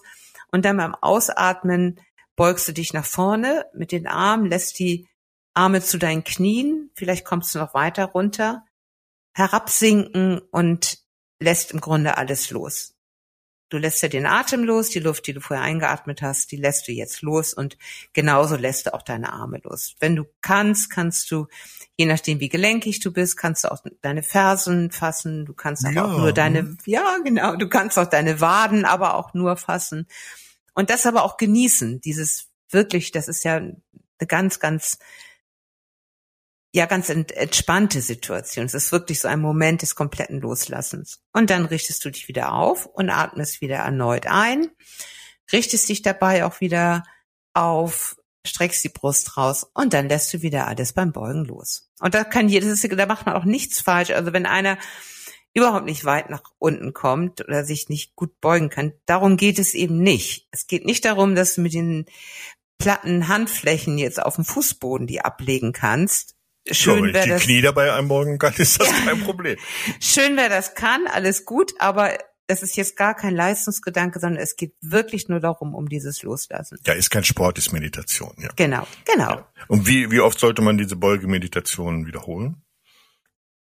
und 0.53 0.63
dann 0.63 0.77
beim 0.77 0.95
Ausatmen 0.95 1.99
beugst 2.37 2.65
du 2.69 2.71
dich 2.71 2.93
nach 2.93 3.03
vorne 3.03 3.65
mit 3.73 3.91
den 3.91 4.07
Armen, 4.07 4.45
lässt 4.45 4.79
die 4.79 5.05
Arme 5.53 5.81
zu 5.81 5.97
deinen 5.97 6.23
Knien, 6.23 6.91
vielleicht 6.95 7.25
kommst 7.25 7.53
du 7.53 7.59
noch 7.59 7.73
weiter 7.73 8.05
runter, 8.05 8.63
herabsinken 9.33 10.39
und 10.39 10.99
lässt 11.41 11.73
im 11.73 11.81
Grunde 11.81 12.17
alles 12.17 12.51
los. 12.51 12.96
Du 13.69 13.77
lässt 13.77 14.01
ja 14.01 14.07
den 14.07 14.25
Atem 14.25 14.63
los, 14.63 14.89
die 14.89 15.00
Luft, 15.00 15.27
die 15.27 15.33
du 15.33 15.41
vorher 15.41 15.65
eingeatmet 15.65 16.21
hast, 16.21 16.51
die 16.51 16.57
lässt 16.57 16.88
du 16.88 16.91
jetzt 16.91 17.21
los 17.21 17.53
und 17.53 17.77
genauso 18.13 18.55
lässt 18.55 18.86
du 18.86 18.93
auch 18.93 19.01
deine 19.01 19.33
Arme 19.33 19.59
los. 19.63 19.95
Wenn 20.00 20.15
du 20.15 20.25
kannst, 20.41 20.89
kannst 20.89 21.29
du, 21.31 21.47
je 21.97 22.05
nachdem 22.05 22.39
wie 22.39 22.50
gelenkig 22.50 23.00
du 23.01 23.12
bist, 23.12 23.36
kannst 23.36 23.63
du 23.63 23.71
auch 23.71 23.83
deine 24.01 24.24
Fersen 24.24 24.91
fassen, 24.91 25.45
du 25.45 25.53
kannst 25.53 25.86
aber 25.86 25.95
ja. 25.95 26.05
auch 26.05 26.17
nur 26.17 26.31
deine, 26.31 26.77
ja 26.86 27.17
genau, 27.24 27.55
du 27.55 27.67
kannst 27.67 28.00
auch 28.00 28.07
deine 28.07 28.39
Waden 28.39 28.86
aber 28.86 29.15
auch 29.15 29.33
nur 29.33 29.57
fassen 29.57 30.07
und 30.74 30.89
das 30.89 31.05
aber 31.05 31.24
auch 31.24 31.38
genießen, 31.38 32.01
dieses 32.01 32.47
wirklich, 32.69 33.12
das 33.12 33.27
ist 33.27 33.43
ja 33.43 33.55
eine 33.55 34.27
ganz, 34.27 34.59
ganz 34.59 35.00
ja 36.74 36.86
ganz 36.86 37.09
entspannte 37.09 38.01
Situation. 38.01 38.65
Es 38.65 38.74
ist 38.74 38.91
wirklich 38.91 39.19
so 39.19 39.27
ein 39.27 39.39
Moment 39.39 39.81
des 39.81 39.95
kompletten 39.95 40.39
Loslassens. 40.39 41.21
Und 41.33 41.50
dann 41.50 41.65
richtest 41.65 42.03
du 42.05 42.09
dich 42.09 42.27
wieder 42.27 42.53
auf 42.53 42.86
und 42.86 43.09
atmest 43.09 43.62
wieder 43.62 43.77
erneut 43.77 44.27
ein, 44.27 44.69
richtest 45.51 45.89
dich 45.89 46.01
dabei 46.01 46.45
auch 46.45 46.59
wieder 46.62 47.03
auf, 47.53 48.17
streckst 48.45 48.83
die 48.83 48.89
Brust 48.89 49.38
raus 49.38 49.65
und 49.74 49.93
dann 49.93 50.09
lässt 50.09 50.33
du 50.33 50.41
wieder 50.41 50.67
alles 50.67 50.93
beim 50.93 51.12
Beugen 51.12 51.45
los. 51.45 51.89
Und 52.00 52.13
da 52.13 52.24
kann 52.24 52.50
jedes, 52.50 52.81
da 52.81 53.05
macht 53.05 53.25
man 53.25 53.36
auch 53.36 53.45
nichts 53.45 53.81
falsch. 53.81 54.12
Also 54.12 54.33
wenn 54.33 54.45
einer 54.45 54.77
überhaupt 55.53 55.86
nicht 55.86 56.05
weit 56.05 56.29
nach 56.29 56.43
unten 56.59 56.93
kommt 56.93 57.41
oder 57.41 57.65
sich 57.65 57.89
nicht 57.89 58.15
gut 58.15 58.39
beugen 58.39 58.69
kann, 58.69 58.93
darum 59.05 59.38
geht 59.38 59.57
es 59.57 59.74
eben 59.74 60.00
nicht. 60.00 60.47
Es 60.51 60.67
geht 60.67 60.86
nicht 60.86 61.03
darum, 61.05 61.33
dass 61.33 61.55
du 61.55 61.62
mit 61.62 61.74
den 61.74 62.05
platten 62.77 63.27
Handflächen 63.27 63.97
jetzt 63.97 64.21
auf 64.21 64.36
dem 64.36 64.45
Fußboden 64.45 65.07
die 65.07 65.21
ablegen 65.21 65.74
kannst, 65.74 66.37
Schön, 66.71 66.97
so, 66.97 67.03
wenn 67.03 67.15
ich 67.15 67.21
die 67.24 67.29
das, 67.29 67.43
Knie 67.43 67.62
dabei 67.62 67.93
einbeugen 67.93 68.39
kann, 68.39 68.53
ist 68.57 68.79
das 68.79 68.89
ja, 68.89 69.05
kein 69.05 69.24
Problem. 69.24 69.57
Schön, 70.00 70.36
wer 70.38 70.50
das 70.50 70.75
kann, 70.75 71.07
alles 71.07 71.45
gut, 71.45 71.74
aber 71.79 72.17
das 72.47 72.63
ist 72.63 72.77
jetzt 72.77 72.95
gar 72.95 73.13
kein 73.13 73.36
Leistungsgedanke, 73.36 74.19
sondern 74.19 74.41
es 74.41 74.55
geht 74.55 74.74
wirklich 74.81 75.27
nur 75.27 75.39
darum, 75.39 75.75
um 75.75 75.89
dieses 75.89 76.24
Loslassen. 76.24 76.79
Ja, 76.86 76.93
ist 76.93 77.09
kein 77.09 77.25
Sport, 77.25 77.57
ist 77.57 77.74
Meditation, 77.74 78.33
ja. 78.38 78.50
Genau, 78.55 78.88
genau. 79.05 79.31
Ja. 79.31 79.47
Und 79.67 79.88
wie, 79.88 80.12
wie 80.12 80.21
oft 80.21 80.39
sollte 80.39 80.62
man 80.62 80.77
diese 80.77 80.95
Beugemeditation 80.95 82.07
wiederholen? 82.07 82.62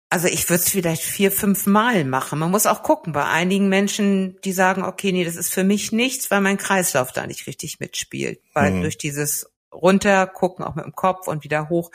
Also 0.08 0.28
ich 0.28 0.49
würde 0.50 0.62
es 0.62 0.68
vielleicht 0.68 1.02
vier, 1.02 1.32
fünf 1.32 1.64
Mal 1.64 2.04
machen. 2.04 2.38
Man 2.38 2.50
muss 2.50 2.66
auch 2.66 2.82
gucken. 2.82 3.14
Bei 3.14 3.25
einigen 3.25 3.70
Menschen, 3.70 4.38
die 4.44 4.52
sagen, 4.52 4.82
okay, 4.82 5.11
nee, 5.11 5.25
das 5.25 5.37
ist 5.37 5.52
für 5.52 5.64
mich 5.64 5.90
nichts, 5.90 6.30
weil 6.30 6.42
mein 6.42 6.58
Kreislauf 6.58 7.12
da 7.12 7.26
nicht 7.26 7.46
richtig 7.46 7.80
mitspielt. 7.80 8.38
Weil 8.52 8.72
mhm. 8.72 8.82
durch 8.82 8.99
dieses 8.99 9.50
runtergucken, 9.72 10.66
auch 10.66 10.75
mit 10.75 10.84
dem 10.84 10.92
Kopf 10.92 11.28
und 11.28 11.44
wieder 11.44 11.70
hoch, 11.70 11.90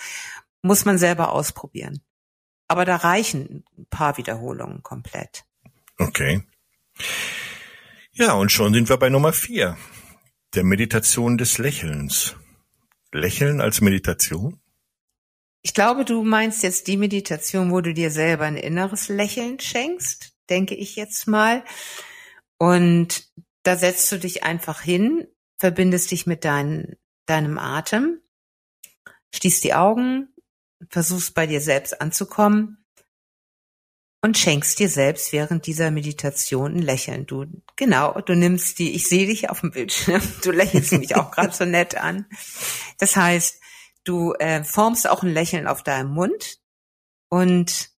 muss 0.68 0.86
man 0.86 0.98
selber 0.98 1.32
ausprobieren. 1.32 2.02
Aber 2.68 2.86
da 2.86 2.98
reichen 2.98 3.64
ein 3.78 3.88
paar 3.90 4.18
Wiederholungen 4.18 4.84
komplett. 4.84 5.46
Okay. 5.98 6.44
Ja, 8.12 8.34
und 8.34 8.52
schon 8.52 8.74
sind 8.74 8.90
wir 8.90 8.98
bei 8.98 9.10
Nummer 9.10 9.34
vier. 9.34 9.78
Der 10.54 10.64
Meditation 10.64 11.38
des 11.38 11.58
Lächelns. 11.58 12.36
Lächeln 13.12 13.62
als 13.62 13.82
Meditation? 13.82 14.60
Ich 15.62 15.74
glaube, 15.74 16.06
du 16.06 16.24
meinst 16.24 16.64
jetzt 16.64 16.88
die 16.88 16.98
Meditation, 16.98 17.72
wo 17.72 17.82
du 17.82 17.94
dir 17.94 18.12
selber 18.12 18.46
ein 18.46 18.58
inneres 18.58 19.10
Lächeln 19.10 19.60
schenkst, 19.60 20.34
denke 20.50 20.76
ich 20.76 20.96
jetzt 20.96 21.28
mal. 21.28 21.64
Und 22.58 23.28
da 23.64 23.76
setzt 23.76 24.12
du 24.12 24.18
dich 24.18 24.44
einfach 24.44 24.82
hin, 24.82 25.28
verbindest 25.58 26.12
dich 26.12 26.26
mit 26.26 26.46
dein, 26.46 26.96
deinem 27.26 27.58
Atem, 27.58 28.22
schließt 29.34 29.64
die 29.64 29.74
Augen, 29.74 30.34
versuchst 30.90 31.34
bei 31.34 31.48
dir 31.48 31.62
selbst 31.62 32.02
anzukommen 32.02 32.86
und 34.22 34.38
schenkst 34.38 34.80
dir 34.80 34.90
selbst 34.90 35.32
während 35.32 35.68
dieser 35.68 35.92
Meditation 35.92 36.76
ein 36.76 36.82
Lächeln. 36.82 37.26
Du, 37.26 37.46
genau, 37.76 38.20
du 38.22 38.36
nimmst 38.36 38.80
die, 38.80 38.94
ich 38.94 39.08
sehe 39.08 39.28
dich 39.28 39.50
auf 39.50 39.62
dem 39.62 39.72
Bildschirm, 39.72 40.22
du 40.44 40.52
lächelst 40.52 40.94
mich 40.94 41.16
auch 41.16 41.32
gerade 41.32 41.54
so 41.54 41.66
nett 41.66 41.96
an. 41.96 42.26
Das 42.98 43.16
heißt, 43.16 43.60
du 44.04 44.34
äh, 44.34 44.64
formst 44.64 45.08
auch 45.10 45.24
ein 45.24 45.34
Lächeln 45.34 45.68
auf 45.68 45.84
deinem 45.84 46.12
Mund 46.12 46.60
und 47.30 47.92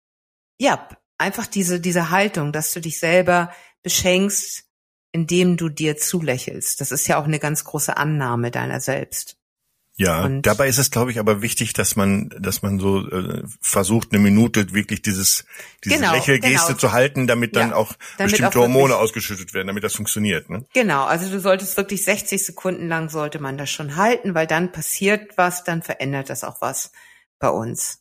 ja, 0.59 0.88
einfach 1.17 1.48
diese, 1.48 1.79
diese 1.79 2.09
Haltung, 2.09 2.51
dass 2.51 2.74
du 2.74 2.81
dich 2.81 3.00
selber 3.00 3.53
beschenkst, 3.83 4.65
indem 5.12 5.57
du 5.57 5.69
dir 5.69 5.98
zulächelst. 5.98 6.81
Das 6.81 6.91
ist 6.91 7.07
ja 7.07 7.19
auch 7.19 7.25
eine 7.25 7.39
ganz 7.39 7.63
große 7.63 7.95
Annahme 7.95 8.51
deiner 8.51 8.81
selbst. 8.81 9.38
Ja, 10.00 10.24
und 10.24 10.44
dabei 10.44 10.70
ist 10.70 10.77
es, 10.77 10.91
glaube 10.91 11.12
ich, 11.12 11.20
aber 11.20 11.41
wichtig, 11.41 11.74
dass 11.74 11.98
man, 11.98 12.29
dass 12.39 12.62
man 12.62 12.79
so 12.79 13.06
äh, 13.06 13.44
versucht, 13.60 14.13
eine 14.13 14.20
Minute 14.20 14.72
wirklich 14.72 15.01
dieses 15.01 15.44
diese 15.84 15.98
genau, 15.98 16.13
Lächelgeste 16.13 16.68
genau. 16.68 16.79
zu 16.79 16.94
halten, 16.94 17.27
damit 17.27 17.58
dann 17.58 17.72
ja, 17.72 17.75
auch 17.75 17.91
damit 18.18 18.32
bestimmte 18.32 18.60
auch 18.60 18.63
Hormone 18.63 18.96
ausgeschüttet 18.96 19.53
werden, 19.53 19.68
damit 19.68 19.84
das 19.84 19.96
funktioniert. 19.96 20.50
Ne? 20.50 20.65
Genau, 20.74 21.03
also 21.03 21.29
du 21.29 21.41
solltest 21.41 21.75
wirklich 21.75 22.06
60 22.06 22.46
Sekunden 22.46 22.88
lang 22.88 23.10
sollte 23.10 23.39
man 23.39 23.58
das 23.58 23.72
schon 23.72 23.98
halten, 23.98 24.36
weil 24.36 24.48
dann 24.48 24.72
passiert 24.72 25.38
was, 25.38 25.65
dann 25.65 25.82
verändert 25.82 26.29
das 26.29 26.46
auch 26.46 26.62
was 26.62 26.94
bei 27.38 27.50
uns. 27.50 28.00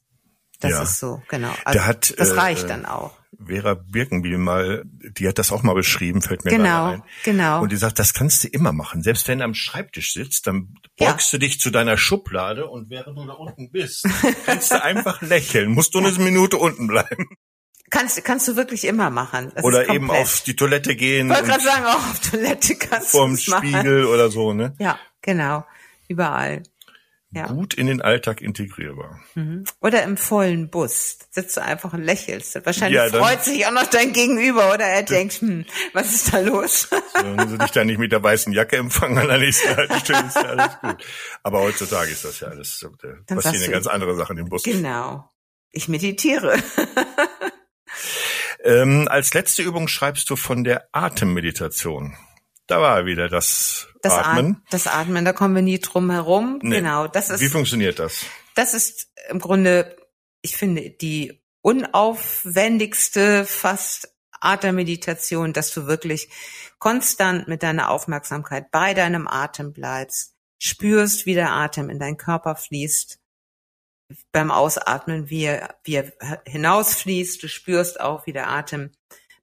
Das 0.61 0.71
ja. 0.71 0.83
ist 0.85 1.01
so, 1.01 1.21
genau. 1.27 1.53
Also 1.65 1.81
da 1.81 1.85
hat, 1.85 2.15
das 2.17 2.37
reicht 2.37 2.67
äh, 2.67 2.69
dann 2.69 2.87
auch. 2.87 3.18
Vera 3.45 3.75
Birkenbiel 3.75 4.37
mal, 4.39 4.83
die 4.87 5.29
hat 5.29 5.39
das 5.39 5.53
auch 5.53 5.63
mal 5.63 5.75
beschrieben, 5.75 6.23
fällt 6.23 6.45
mir 6.45 6.51
genau, 6.51 6.87
ein. 6.87 7.03
Genau, 7.25 7.63
Und 7.63 7.71
die 7.71 7.77
sagt, 7.77 7.99
das 7.99 8.13
kannst 8.13 8.43
du 8.43 8.49
immer 8.49 8.73
machen. 8.73 9.03
Selbst 9.03 9.29
wenn 9.29 9.39
du 9.39 9.45
am 9.45 9.55
Schreibtisch 9.55 10.13
sitzt, 10.13 10.47
dann 10.47 10.75
beugst 10.97 11.33
ja. 11.33 11.39
du 11.39 11.47
dich 11.47 11.61
zu 11.61 11.71
deiner 11.71 11.97
Schublade 11.97 12.67
und 12.67 12.91
während 12.91 13.17
du 13.17 13.25
da 13.27 13.35
unten 13.35 13.71
bist, 13.71 14.07
kannst 14.47 14.73
du 14.73 14.83
einfach 14.83 15.23
lächeln. 15.23 15.71
Musst 15.71 15.95
du 15.95 15.99
eine 15.99 16.11
Minute 16.13 16.57
unten 16.57 16.89
bleiben. 16.89 17.29
Kannst, 17.91 18.23
kannst 18.25 18.47
du 18.49 18.57
wirklich 18.57 18.85
immer 18.85 19.09
machen. 19.11 19.53
Das 19.55 19.65
oder 19.65 19.89
eben 19.89 20.11
auf 20.11 20.43
die 20.43 20.57
Toilette 20.57 20.95
gehen. 20.95 21.31
Ich 21.31 21.37
wollte 21.37 21.49
gerade 21.49 21.65
sagen, 21.65 21.85
auch 21.87 22.11
auf 22.11 22.21
Toilette 22.21 22.75
kannst 22.77 23.15
du 23.15 23.19
Vorm 23.19 23.37
Spiegel 23.37 24.03
machen. 24.03 24.15
oder 24.15 24.31
so, 24.31 24.53
ne? 24.53 24.75
Ja, 24.79 24.99
genau. 25.23 25.65
Überall. 26.09 26.65
Ja. 27.31 27.47
Gut 27.49 27.75
in 27.75 27.87
den 27.87 28.01
Alltag 28.01 28.41
integrierbar. 28.41 29.21
Mhm. 29.35 29.65
Oder 29.83 30.03
im 30.03 30.17
vollen 30.17 30.71
Bus. 30.71 31.19
Sitzt 31.31 31.59
du 31.59 31.63
einfach 31.63 31.93
und 31.93 32.03
lächelst. 32.03 32.55
Wahrscheinlich 32.65 32.97
ja, 32.97 33.09
freut 33.11 33.45
sich 33.45 33.67
auch 33.67 33.71
noch 33.71 33.87
dein 33.87 34.15
Gegenüber 34.15 34.73
oder 34.73 34.87
er 34.87 35.03
denkt, 35.03 35.35
hm, 35.35 35.67
was 35.93 36.15
ist 36.15 36.33
da 36.33 36.41
los? 36.41 36.89
Wenn 37.15 37.49
sie 37.51 37.59
dich 37.59 37.71
da 37.71 37.85
nicht 37.85 37.99
mit 37.99 38.13
der 38.13 38.23
weißen 38.23 38.51
Jacke 38.55 38.79
empfangen 38.79 39.19
an 39.19 39.29
der 39.29 39.39
nächsten 39.39 39.77
Haltestelle, 39.77 40.25
ist 40.27 40.37
ja 40.37 40.43
alles 40.43 40.81
gut. 40.81 41.07
Aber 41.43 41.61
heutzutage 41.61 42.11
ist 42.11 42.25
das 42.25 42.41
ja 42.41 42.49
alles, 42.49 42.87
da 43.27 43.35
passieren 43.35 43.63
ja 43.63 43.71
ganz 43.73 43.87
andere 43.87 44.17
Sachen 44.17 44.39
im 44.39 44.49
Bus. 44.49 44.63
Genau. 44.63 45.31
Ich 45.71 45.87
meditiere. 45.89 46.57
ähm, 48.65 49.07
als 49.11 49.35
letzte 49.35 49.63
Übung 49.63 49.87
schreibst 49.87 50.31
du 50.31 50.37
von 50.37 50.65
der 50.65 50.89
Atemmeditation. 50.93 52.17
Da 52.69 52.83
war 52.83 53.07
wieder 53.07 53.29
das, 53.29 53.89
das 54.03 54.13
Atmen. 54.13 54.63
das 54.71 54.87
Atmen, 54.87 55.25
da 55.25 55.33
kommen 55.33 55.55
wir 55.55 55.63
nie 55.63 55.81
drum 55.81 56.11
herum. 56.11 56.61
Nee. 56.63 56.77
Genau, 56.77 57.09
das 57.09 57.31
ist. 57.31 57.41
Wie 57.41 57.49
funktioniert 57.49 57.99
das? 57.99 58.27
Das 58.55 58.75
ist 58.75 59.11
im 59.31 59.41
Grunde, 59.41 59.97
ich 60.43 60.57
finde, 60.57 60.91
die 60.91 61.43
unaufwendigste 61.63 63.47
fast 63.47 64.15
Atemmeditation, 64.41 65.53
dass 65.55 65.73
du 65.73 65.87
wirklich 65.87 66.29
konstant 66.79 67.49
mit 67.49 67.63
deiner 67.63 67.91
Aufmerksamkeit 67.91 68.71
bei 68.71 68.93
deinem 68.95 69.27
Atem 69.27 69.73
bleibst, 69.73 70.35
spürst, 70.59 71.25
wie 71.25 71.35
der 71.35 71.51
Atem 71.53 71.89
in 71.89 71.99
deinen 71.99 72.19
Körper 72.19 72.55
fließt, 72.55 73.19
beim 74.31 74.51
Ausatmen, 74.51 75.31
wie 75.31 75.45
er, 75.45 75.77
wie 75.85 75.97
er 75.97 76.13
hinausfließt, 76.47 77.43
du 77.43 77.49
spürst 77.49 77.99
auch, 78.01 78.27
wie 78.27 78.33
der 78.33 78.51
Atem 78.51 78.93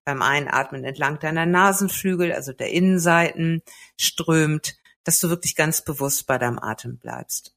beim 0.05 0.21
Einatmen 0.21 0.83
entlang 0.83 1.19
deiner 1.19 1.45
Nasenflügel, 1.45 2.31
also 2.31 2.53
der 2.53 2.71
Innenseiten, 2.71 3.61
strömt, 3.99 4.77
dass 5.03 5.19
du 5.19 5.29
wirklich 5.29 5.55
ganz 5.55 5.83
bewusst 5.83 6.27
bei 6.27 6.37
deinem 6.37 6.59
Atem 6.59 6.97
bleibst. 6.97 7.55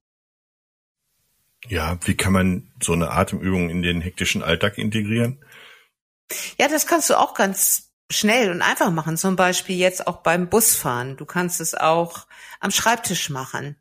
Ja, 1.67 1.99
wie 2.05 2.17
kann 2.17 2.33
man 2.33 2.73
so 2.83 2.93
eine 2.93 3.11
Atemübung 3.11 3.69
in 3.69 3.83
den 3.83 4.01
hektischen 4.01 4.43
Alltag 4.43 4.79
integrieren? 4.79 5.45
Ja, 6.59 6.69
das 6.69 6.87
kannst 6.87 7.11
du 7.11 7.19
auch 7.19 7.35
ganz 7.35 7.91
schnell 8.11 8.51
und 8.51 8.63
einfach 8.63 8.91
machen. 8.91 9.17
Zum 9.17 9.37
Beispiel 9.37 9.77
jetzt 9.77 10.07
auch 10.07 10.19
beim 10.23 10.49
Busfahren. 10.49 11.17
Du 11.17 11.27
kannst 11.27 11.61
es 11.61 11.75
auch 11.75 12.27
am 12.61 12.71
Schreibtisch 12.71 13.31
machen. 13.31 13.77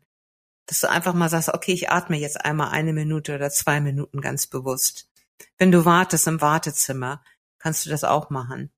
Dass 0.66 0.80
du 0.80 0.90
einfach 0.90 1.14
mal 1.14 1.30
sagst, 1.30 1.48
okay, 1.48 1.72
ich 1.72 1.90
atme 1.90 2.18
jetzt 2.18 2.44
einmal 2.44 2.70
eine 2.70 2.92
Minute 2.92 3.34
oder 3.34 3.48
zwei 3.48 3.80
Minuten 3.80 4.20
ganz 4.20 4.46
bewusst. 4.46 5.08
Wenn 5.56 5.72
du 5.72 5.84
wartest 5.86 6.26
im 6.26 6.42
Wartezimmer, 6.42 7.22
kannst 7.58 7.86
du 7.86 7.90
das 7.90 8.04
auch 8.04 8.30
machen. 8.30 8.70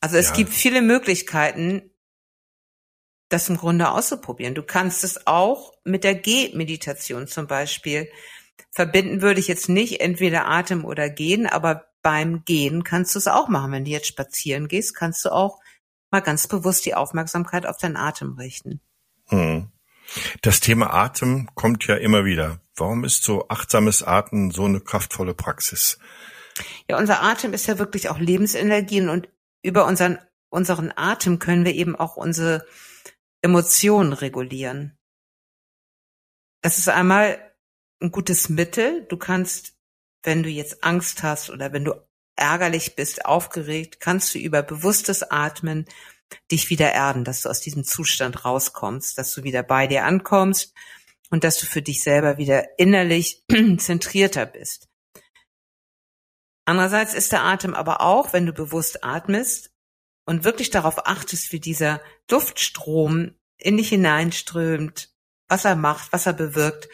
Also 0.00 0.16
es 0.16 0.30
ja. 0.30 0.36
gibt 0.36 0.52
viele 0.52 0.82
Möglichkeiten, 0.82 1.90
das 3.28 3.48
im 3.48 3.56
Grunde 3.56 3.90
auszuprobieren. 3.90 4.54
Du 4.54 4.62
kannst 4.62 5.02
es 5.02 5.26
auch 5.26 5.72
mit 5.84 6.04
der 6.04 6.14
Gehmeditation 6.14 7.26
zum 7.26 7.46
Beispiel 7.46 8.08
verbinden 8.70 9.22
würde 9.22 9.40
ich 9.40 9.48
jetzt 9.48 9.68
nicht 9.68 10.00
entweder 10.00 10.46
Atem 10.46 10.84
oder 10.84 11.08
Gehen, 11.08 11.46
aber 11.46 11.86
beim 12.02 12.44
Gehen 12.44 12.84
kannst 12.84 13.14
du 13.14 13.18
es 13.18 13.26
auch 13.26 13.48
machen. 13.48 13.72
Wenn 13.72 13.84
du 13.84 13.90
jetzt 13.90 14.08
spazieren 14.08 14.68
gehst, 14.68 14.94
kannst 14.94 15.24
du 15.24 15.30
auch 15.30 15.60
mal 16.10 16.20
ganz 16.20 16.46
bewusst 16.46 16.84
die 16.86 16.94
Aufmerksamkeit 16.94 17.66
auf 17.66 17.78
deinen 17.78 17.96
Atem 17.96 18.34
richten. 18.34 18.80
Hm. 19.28 19.70
Das 20.42 20.60
Thema 20.60 20.92
Atem 20.92 21.48
kommt 21.54 21.86
ja 21.86 21.96
immer 21.96 22.24
wieder. 22.24 22.60
Warum 22.76 23.04
ist 23.04 23.24
so 23.24 23.48
achtsames 23.48 24.02
Atmen 24.02 24.50
so 24.50 24.66
eine 24.66 24.80
kraftvolle 24.80 25.34
Praxis? 25.34 25.98
Ja, 26.88 26.98
unser 26.98 27.22
Atem 27.22 27.52
ist 27.52 27.66
ja 27.66 27.78
wirklich 27.78 28.08
auch 28.08 28.18
Lebensenergien 28.18 29.08
und 29.08 29.28
über 29.62 29.86
unseren, 29.86 30.18
unseren 30.50 30.92
Atem 30.94 31.38
können 31.38 31.64
wir 31.64 31.74
eben 31.74 31.96
auch 31.96 32.16
unsere 32.16 32.66
Emotionen 33.42 34.12
regulieren. 34.12 34.96
Das 36.62 36.78
ist 36.78 36.88
einmal 36.88 37.54
ein 38.00 38.10
gutes 38.10 38.48
Mittel. 38.48 39.06
Du 39.08 39.16
kannst, 39.16 39.74
wenn 40.22 40.42
du 40.42 40.48
jetzt 40.48 40.84
Angst 40.84 41.22
hast 41.22 41.50
oder 41.50 41.72
wenn 41.72 41.84
du 41.84 41.94
ärgerlich 42.36 42.96
bist, 42.96 43.24
aufgeregt, 43.26 44.00
kannst 44.00 44.34
du 44.34 44.38
über 44.38 44.62
bewusstes 44.62 45.22
Atmen 45.22 45.86
dich 46.50 46.70
wieder 46.70 46.92
erden, 46.92 47.24
dass 47.24 47.42
du 47.42 47.48
aus 47.48 47.60
diesem 47.60 47.84
Zustand 47.84 48.44
rauskommst, 48.44 49.18
dass 49.18 49.34
du 49.34 49.44
wieder 49.44 49.62
bei 49.62 49.86
dir 49.86 50.04
ankommst 50.04 50.72
und 51.30 51.44
dass 51.44 51.58
du 51.58 51.66
für 51.66 51.82
dich 51.82 52.02
selber 52.02 52.38
wieder 52.38 52.78
innerlich 52.78 53.44
zentrierter 53.78 54.46
bist. 54.46 54.88
Andererseits 56.64 57.14
ist 57.14 57.32
der 57.32 57.44
Atem 57.44 57.74
aber 57.74 58.00
auch, 58.00 58.32
wenn 58.32 58.46
du 58.46 58.52
bewusst 58.52 59.04
atmest 59.04 59.70
und 60.24 60.44
wirklich 60.44 60.70
darauf 60.70 61.06
achtest, 61.06 61.52
wie 61.52 61.60
dieser 61.60 62.00
Duftstrom 62.26 63.34
in 63.58 63.76
dich 63.76 63.90
hineinströmt, 63.90 65.10
was 65.48 65.64
er 65.64 65.76
macht, 65.76 66.12
was 66.12 66.26
er 66.26 66.32
bewirkt, 66.32 66.88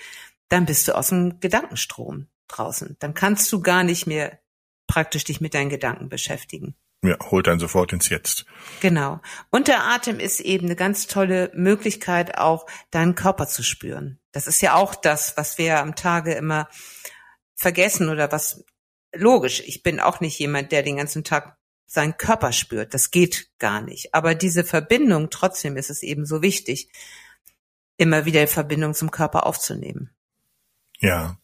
dann 0.49 0.67
bist 0.67 0.89
du 0.89 0.97
aus 0.97 1.09
dem 1.09 1.41
Gedankenstrom 1.41 2.29
draußen. 2.49 2.97
Dann 2.99 3.15
kannst 3.15 3.51
du 3.53 3.61
gar 3.61 3.85
nicht 3.85 4.07
mehr 4.07 4.41
praktisch 4.87 5.25
dich 5.25 5.41
mit 5.41 5.55
deinen 5.55 5.71
Gedanken 5.71 6.09
beschäftigen. 6.09 6.75
Ja, 7.03 7.17
holt 7.31 7.47
dann 7.47 7.61
sofort 7.61 7.93
ins 7.93 8.11
Jetzt. 8.11 8.45
Genau. 8.81 9.21
Und 9.51 9.69
der 9.69 9.85
Atem 9.85 10.21
ist 10.21 10.41
eben 10.41 10.67
eine 10.67 10.77
ganz 10.77 11.07
tolle 11.07 11.51
Möglichkeit, 11.55 12.37
auch 12.37 12.67
deinen 12.91 13.15
Körper 13.15 13.47
zu 13.47 13.63
spüren. 13.63 14.19
Das 14.33 14.47
ist 14.47 14.61
ja 14.61 14.75
auch 14.75 14.95
das, 14.95 15.37
was 15.37 15.57
wir 15.57 15.79
am 15.79 15.95
Tage 15.95 16.35
immer 16.35 16.69
vergessen 17.55 18.11
oder 18.11 18.31
was 18.33 18.65
logisch, 19.15 19.63
ich 19.67 19.83
bin 19.83 20.01
auch 20.01 20.21
nicht 20.21 20.39
jemand, 20.39 20.73
der 20.73 20.83
den 20.83 20.97
ganzen 20.97 21.25
Tag 21.25 21.57
seinen 21.87 22.17
Körper 22.17 22.53
spürt. 22.53 22.95
Das 22.95 23.11
geht 23.11 23.51
gar 23.59 23.81
nicht. 23.81 24.15
Aber 24.15 24.35
diese 24.35 24.65
Verbindung, 24.65 25.29
trotzdem 25.31 25.77
ist 25.77 25.91
es 25.91 26.03
eben 26.03 26.25
so 26.25 26.41
wichtig, 26.41 26.89
immer 27.97 28.25
wieder 28.25 28.47
Verbindung 28.47 28.95
zum 28.95 29.11
Körper 29.11 29.47
aufzunehmen. 29.47 30.11
Ja. 31.01 31.37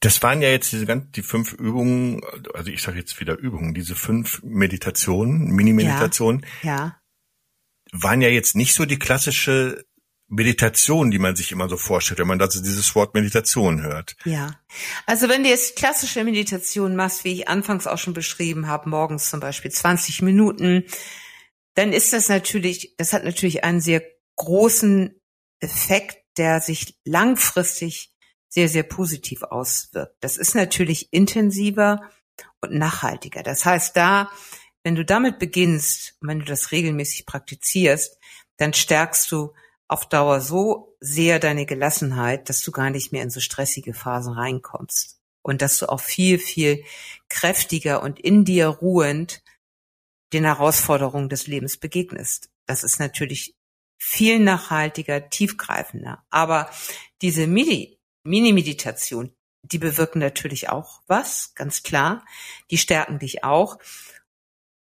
Das 0.00 0.22
waren 0.22 0.42
ja 0.42 0.48
jetzt 0.48 0.72
diese 0.72 0.86
ganzen, 0.86 1.12
die 1.12 1.22
fünf 1.22 1.52
Übungen, 1.52 2.22
also 2.54 2.70
ich 2.70 2.82
sage 2.82 2.98
jetzt 2.98 3.20
wieder 3.20 3.36
Übungen, 3.36 3.74
diese 3.74 3.94
fünf 3.94 4.42
Meditationen, 4.42 5.48
Mini-Meditationen. 5.50 6.44
Ja, 6.62 6.76
ja. 6.76 7.00
Waren 7.92 8.20
ja 8.20 8.28
jetzt 8.28 8.56
nicht 8.56 8.74
so 8.74 8.84
die 8.84 8.98
klassische 8.98 9.84
Meditation, 10.28 11.10
die 11.10 11.18
man 11.18 11.36
sich 11.36 11.52
immer 11.52 11.68
so 11.68 11.78
vorstellt, 11.78 12.20
wenn 12.20 12.26
man 12.26 12.38
dazu 12.38 12.62
dieses 12.62 12.94
Wort 12.94 13.14
Meditation 13.14 13.82
hört. 13.82 14.14
Ja. 14.24 14.60
Also 15.06 15.28
wenn 15.28 15.42
du 15.42 15.48
jetzt 15.48 15.76
klassische 15.76 16.22
Meditation 16.22 16.96
machst, 16.96 17.24
wie 17.24 17.32
ich 17.32 17.48
anfangs 17.48 17.86
auch 17.86 17.98
schon 17.98 18.12
beschrieben 18.12 18.66
habe, 18.66 18.90
morgens 18.90 19.30
zum 19.30 19.40
Beispiel 19.40 19.70
20 19.70 20.20
Minuten, 20.22 20.84
dann 21.74 21.92
ist 21.92 22.12
das 22.12 22.28
natürlich, 22.28 22.94
das 22.98 23.14
hat 23.14 23.24
natürlich 23.24 23.64
einen 23.64 23.80
sehr 23.80 24.02
großen 24.36 25.18
Effekt, 25.60 26.18
der 26.36 26.60
sich 26.60 26.98
langfristig 27.04 28.12
sehr, 28.48 28.68
sehr 28.68 28.82
positiv 28.82 29.42
auswirkt. 29.42 30.16
Das 30.20 30.36
ist 30.36 30.54
natürlich 30.54 31.12
intensiver 31.12 32.02
und 32.60 32.74
nachhaltiger. 32.74 33.42
Das 33.42 33.64
heißt, 33.64 33.96
da, 33.96 34.30
wenn 34.82 34.94
du 34.94 35.04
damit 35.04 35.38
beginnst, 35.38 36.16
wenn 36.20 36.40
du 36.40 36.44
das 36.44 36.70
regelmäßig 36.72 37.26
praktizierst, 37.26 38.18
dann 38.56 38.74
stärkst 38.74 39.30
du 39.32 39.52
auf 39.88 40.08
Dauer 40.08 40.40
so 40.40 40.96
sehr 41.00 41.38
deine 41.38 41.66
Gelassenheit, 41.66 42.48
dass 42.48 42.62
du 42.62 42.70
gar 42.70 42.90
nicht 42.90 43.10
mehr 43.10 43.22
in 43.22 43.30
so 43.30 43.40
stressige 43.40 43.94
Phasen 43.94 44.34
reinkommst. 44.34 45.18
Und 45.42 45.62
dass 45.62 45.78
du 45.78 45.88
auch 45.88 46.00
viel, 46.00 46.38
viel 46.38 46.84
kräftiger 47.30 48.02
und 48.02 48.20
in 48.20 48.44
dir 48.44 48.66
ruhend 48.66 49.42
den 50.34 50.44
Herausforderungen 50.44 51.30
des 51.30 51.46
Lebens 51.46 51.78
begegnest. 51.78 52.50
Das 52.66 52.84
ist 52.84 53.00
natürlich 53.00 53.54
viel 53.96 54.38
nachhaltiger, 54.40 55.30
tiefgreifender. 55.30 56.22
Aber 56.28 56.70
diese 57.22 57.46
Mini-Meditation, 57.46 59.32
die 59.62 59.78
bewirken 59.78 60.18
natürlich 60.18 60.68
auch 60.68 61.00
was, 61.06 61.54
ganz 61.54 61.82
klar. 61.82 62.26
Die 62.70 62.78
stärken 62.78 63.18
dich 63.18 63.42
auch. 63.42 63.78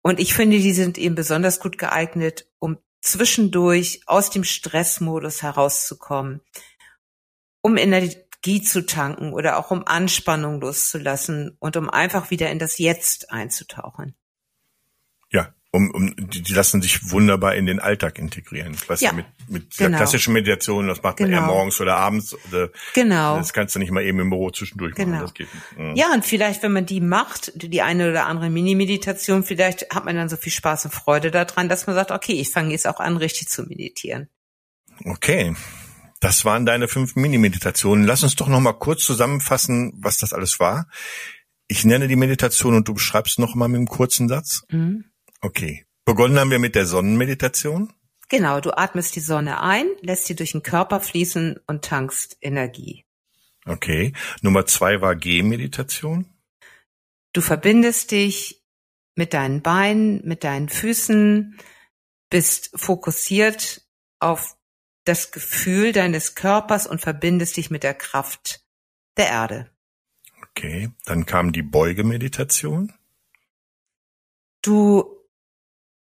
Und 0.01 0.19
ich 0.19 0.33
finde, 0.33 0.59
die 0.59 0.73
sind 0.73 0.97
eben 0.97 1.15
besonders 1.15 1.61
gut 1.61 1.77
geeignet, 1.77 2.49
um 2.59 2.79
zwischendurch 3.01 4.01
aus 4.05 4.29
dem 4.29 4.43
Stressmodus 4.43 5.41
herauszukommen, 5.41 6.41
um 7.61 7.77
Energie 7.77 8.61
zu 8.61 8.85
tanken 8.85 9.33
oder 9.33 9.57
auch 9.57 9.71
um 9.71 9.85
Anspannung 9.85 10.61
loszulassen 10.61 11.55
und 11.59 11.77
um 11.77 11.89
einfach 11.89 12.31
wieder 12.31 12.49
in 12.49 12.59
das 12.59 12.77
Jetzt 12.77 13.31
einzutauchen. 13.31 14.15
Ja, 15.31 15.53
um, 15.71 15.91
um 15.91 16.15
die, 16.15 16.41
die 16.41 16.53
lassen 16.53 16.81
sich 16.81 17.11
wunderbar 17.11 17.55
in 17.55 17.65
den 17.65 17.79
Alltag 17.79 18.17
integrieren. 18.17 18.75
Was 18.87 19.01
ja, 19.01 19.13
mit, 19.13 19.25
mit 19.47 19.77
genau. 19.77 19.89
der 19.89 19.97
klassischen 19.99 20.33
Meditation, 20.33 20.87
das 20.87 21.03
macht 21.03 21.19
man 21.19 21.29
genau. 21.29 21.41
eher 21.41 21.47
morgens 21.47 21.79
oder 21.79 21.97
abends. 21.97 22.35
Oder, 22.47 22.69
genau. 22.95 23.37
Das 23.37 23.53
kannst 23.53 23.75
du 23.75 23.79
nicht 23.79 23.91
mal 23.91 24.03
eben 24.03 24.19
im 24.19 24.29
Büro 24.29 24.49
zwischendurch 24.49 24.95
genau. 24.95 25.11
machen. 25.11 25.21
Das 25.21 25.33
geht 25.33 25.53
nicht. 25.53 25.77
Mhm. 25.77 25.95
Ja, 25.95 26.11
und 26.13 26.25
vielleicht, 26.25 26.63
wenn 26.63 26.71
man 26.71 26.87
die 26.87 27.01
macht, 27.01 27.51
die 27.55 27.81
eine 27.81 28.09
oder 28.09 28.25
andere 28.25 28.49
Mini-Meditation, 28.49 29.43
vielleicht 29.43 29.93
hat 29.93 30.05
man 30.05 30.15
dann 30.15 30.29
so 30.29 30.37
viel 30.37 30.51
Spaß 30.51 30.85
und 30.85 30.91
Freude 30.91 31.29
daran, 31.29 31.69
dass 31.69 31.85
man 31.85 31.95
sagt, 31.95 32.11
okay, 32.11 32.33
ich 32.33 32.49
fange 32.49 32.71
jetzt 32.71 32.87
auch 32.87 32.99
an, 32.99 33.17
richtig 33.17 33.49
zu 33.49 33.63
meditieren. 33.63 34.27
Okay. 35.05 35.55
Das 36.19 36.43
waren 36.45 36.65
deine 36.65 36.87
fünf 36.87 37.15
Mini-Meditationen. 37.15 38.05
Lass 38.05 38.23
uns 38.23 38.35
doch 38.35 38.47
noch 38.47 38.59
mal 38.59 38.73
kurz 38.73 39.05
zusammenfassen, 39.05 39.93
was 40.01 40.17
das 40.17 40.33
alles 40.33 40.59
war. 40.59 40.87
Ich 41.67 41.85
nenne 41.85 42.07
die 42.07 42.15
Meditation 42.15 42.75
und 42.75 42.87
du 42.87 42.95
beschreibst 42.95 43.37
noch 43.37 43.53
mal 43.53 43.67
mit 43.67 43.77
einem 43.77 43.87
kurzen 43.87 44.27
Satz. 44.27 44.63
Mhm. 44.69 45.05
Okay. 45.41 45.85
Begonnen 46.05 46.39
haben 46.39 46.51
wir 46.51 46.59
mit 46.59 46.75
der 46.75 46.85
Sonnenmeditation. 46.85 47.93
Genau, 48.29 48.61
du 48.61 48.77
atmest 48.77 49.15
die 49.15 49.21
Sonne 49.21 49.61
ein, 49.61 49.87
lässt 50.01 50.25
sie 50.25 50.35
durch 50.35 50.51
den 50.51 50.63
Körper 50.63 50.99
fließen 50.99 51.59
und 51.67 51.83
tankst 51.83 52.37
Energie. 52.41 53.05
Okay. 53.65 54.13
Nummer 54.41 54.65
zwei 54.65 55.01
war 55.01 55.15
Gehmeditation. 55.15 56.25
Du 57.33 57.41
verbindest 57.41 58.11
dich 58.11 58.63
mit 59.15 59.33
deinen 59.33 59.61
Beinen, 59.61 60.25
mit 60.25 60.43
deinen 60.43 60.69
Füßen, 60.69 61.57
bist 62.29 62.71
fokussiert 62.75 63.81
auf 64.19 64.55
das 65.05 65.31
Gefühl 65.31 65.91
deines 65.91 66.35
Körpers 66.35 66.87
und 66.87 67.01
verbindest 67.01 67.57
dich 67.57 67.69
mit 67.69 67.83
der 67.83 67.93
Kraft 67.93 68.63
der 69.17 69.27
Erde. 69.27 69.69
Okay, 70.49 70.89
dann 71.05 71.25
kam 71.25 71.51
die 71.51 71.63
Beugemeditation. 71.63 72.93
Du 74.61 75.18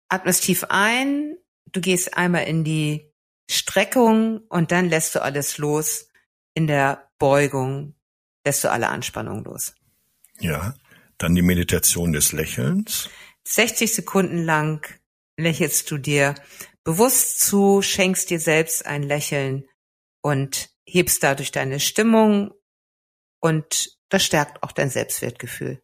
atmest 0.09 0.43
tief 0.43 0.65
ein, 0.69 1.37
du 1.71 1.81
gehst 1.81 2.15
einmal 2.17 2.45
in 2.45 2.63
die 2.63 3.11
Streckung 3.49 4.39
und 4.49 4.71
dann 4.71 4.89
lässt 4.89 5.15
du 5.15 5.21
alles 5.21 5.57
los. 5.57 6.09
In 6.53 6.67
der 6.67 7.09
Beugung 7.19 7.95
lässt 8.45 8.63
du 8.63 8.71
alle 8.71 8.89
Anspannung 8.89 9.43
los. 9.43 9.75
Ja, 10.39 10.75
dann 11.17 11.35
die 11.35 11.41
Meditation 11.41 12.13
des 12.13 12.31
Lächelns. 12.31 13.09
60 13.47 13.93
Sekunden 13.93 14.43
lang 14.43 14.87
lächelst 15.37 15.91
du 15.91 15.97
dir 15.97 16.35
bewusst 16.83 17.39
zu, 17.39 17.81
schenkst 17.81 18.29
dir 18.29 18.39
selbst 18.39 18.85
ein 18.85 19.03
Lächeln 19.03 19.67
und 20.21 20.69
hebst 20.85 21.23
dadurch 21.23 21.51
deine 21.51 21.79
Stimmung 21.79 22.53
und 23.39 23.97
das 24.09 24.23
stärkt 24.23 24.63
auch 24.63 24.71
dein 24.71 24.89
Selbstwertgefühl. 24.89 25.81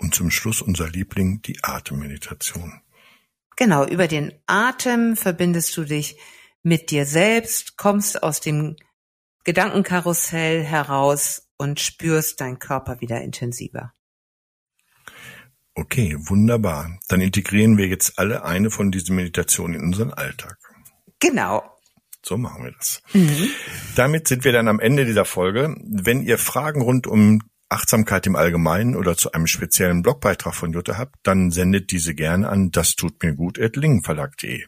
Und 0.00 0.14
zum 0.14 0.30
Schluss 0.30 0.62
unser 0.62 0.88
Liebling, 0.88 1.42
die 1.42 1.62
Atemmeditation. 1.62 2.80
Genau, 3.56 3.86
über 3.86 4.08
den 4.08 4.32
Atem 4.46 5.16
verbindest 5.16 5.76
du 5.76 5.84
dich 5.84 6.16
mit 6.62 6.90
dir 6.90 7.04
selbst, 7.04 7.76
kommst 7.76 8.22
aus 8.22 8.40
dem 8.40 8.76
Gedankenkarussell 9.44 10.64
heraus 10.64 11.48
und 11.58 11.80
spürst 11.80 12.40
deinen 12.40 12.58
Körper 12.58 13.00
wieder 13.00 13.20
intensiver. 13.20 13.92
Okay, 15.74 16.16
wunderbar. 16.18 16.98
Dann 17.08 17.20
integrieren 17.20 17.78
wir 17.78 17.86
jetzt 17.86 18.18
alle 18.18 18.44
eine 18.44 18.70
von 18.70 18.90
diesen 18.90 19.16
Meditationen 19.16 19.76
in 19.80 19.86
unseren 19.86 20.12
Alltag. 20.12 20.58
Genau. 21.20 21.62
So 22.22 22.36
machen 22.36 22.64
wir 22.64 22.72
das. 22.72 23.02
Mhm. 23.12 23.50
Damit 23.94 24.28
sind 24.28 24.44
wir 24.44 24.52
dann 24.52 24.68
am 24.68 24.80
Ende 24.80 25.06
dieser 25.06 25.24
Folge. 25.24 25.74
Wenn 25.82 26.22
ihr 26.22 26.38
Fragen 26.38 26.82
rund 26.82 27.06
um 27.06 27.42
Achtsamkeit 27.70 28.26
im 28.26 28.36
Allgemeinen 28.36 28.96
oder 28.96 29.16
zu 29.16 29.32
einem 29.32 29.46
speziellen 29.46 30.02
Blogbeitrag 30.02 30.54
von 30.54 30.72
Jutta 30.72 30.98
habt, 30.98 31.16
dann 31.22 31.50
sendet 31.50 31.90
diese 31.90 32.14
gerne 32.14 32.48
an 32.48 32.70
das 32.70 32.96
tut 32.96 33.22
mir 33.22 33.34
gut 33.34 33.58
at 33.58 33.76
lingenverlag.de. 33.76 34.64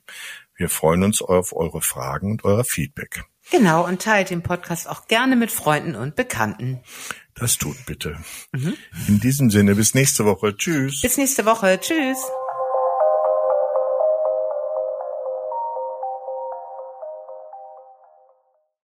Wir 0.54 0.68
freuen 0.68 1.02
uns 1.02 1.20
auf 1.20 1.52
eure 1.52 1.82
Fragen 1.82 2.30
und 2.30 2.44
euer 2.44 2.64
Feedback. 2.64 3.24
Genau, 3.50 3.84
und 3.84 4.00
teilt 4.00 4.30
den 4.30 4.42
Podcast 4.42 4.88
auch 4.88 5.08
gerne 5.08 5.34
mit 5.36 5.50
Freunden 5.50 5.96
und 5.96 6.14
Bekannten. 6.14 6.80
Das 7.34 7.58
tut 7.58 7.84
bitte. 7.86 8.16
Mhm. 8.52 8.74
In 9.08 9.20
diesem 9.20 9.50
Sinne, 9.50 9.74
bis 9.74 9.94
nächste 9.94 10.24
Woche. 10.24 10.56
Tschüss. 10.56 11.00
Bis 11.00 11.16
nächste 11.16 11.44
Woche. 11.44 11.78
Tschüss. 11.80 12.18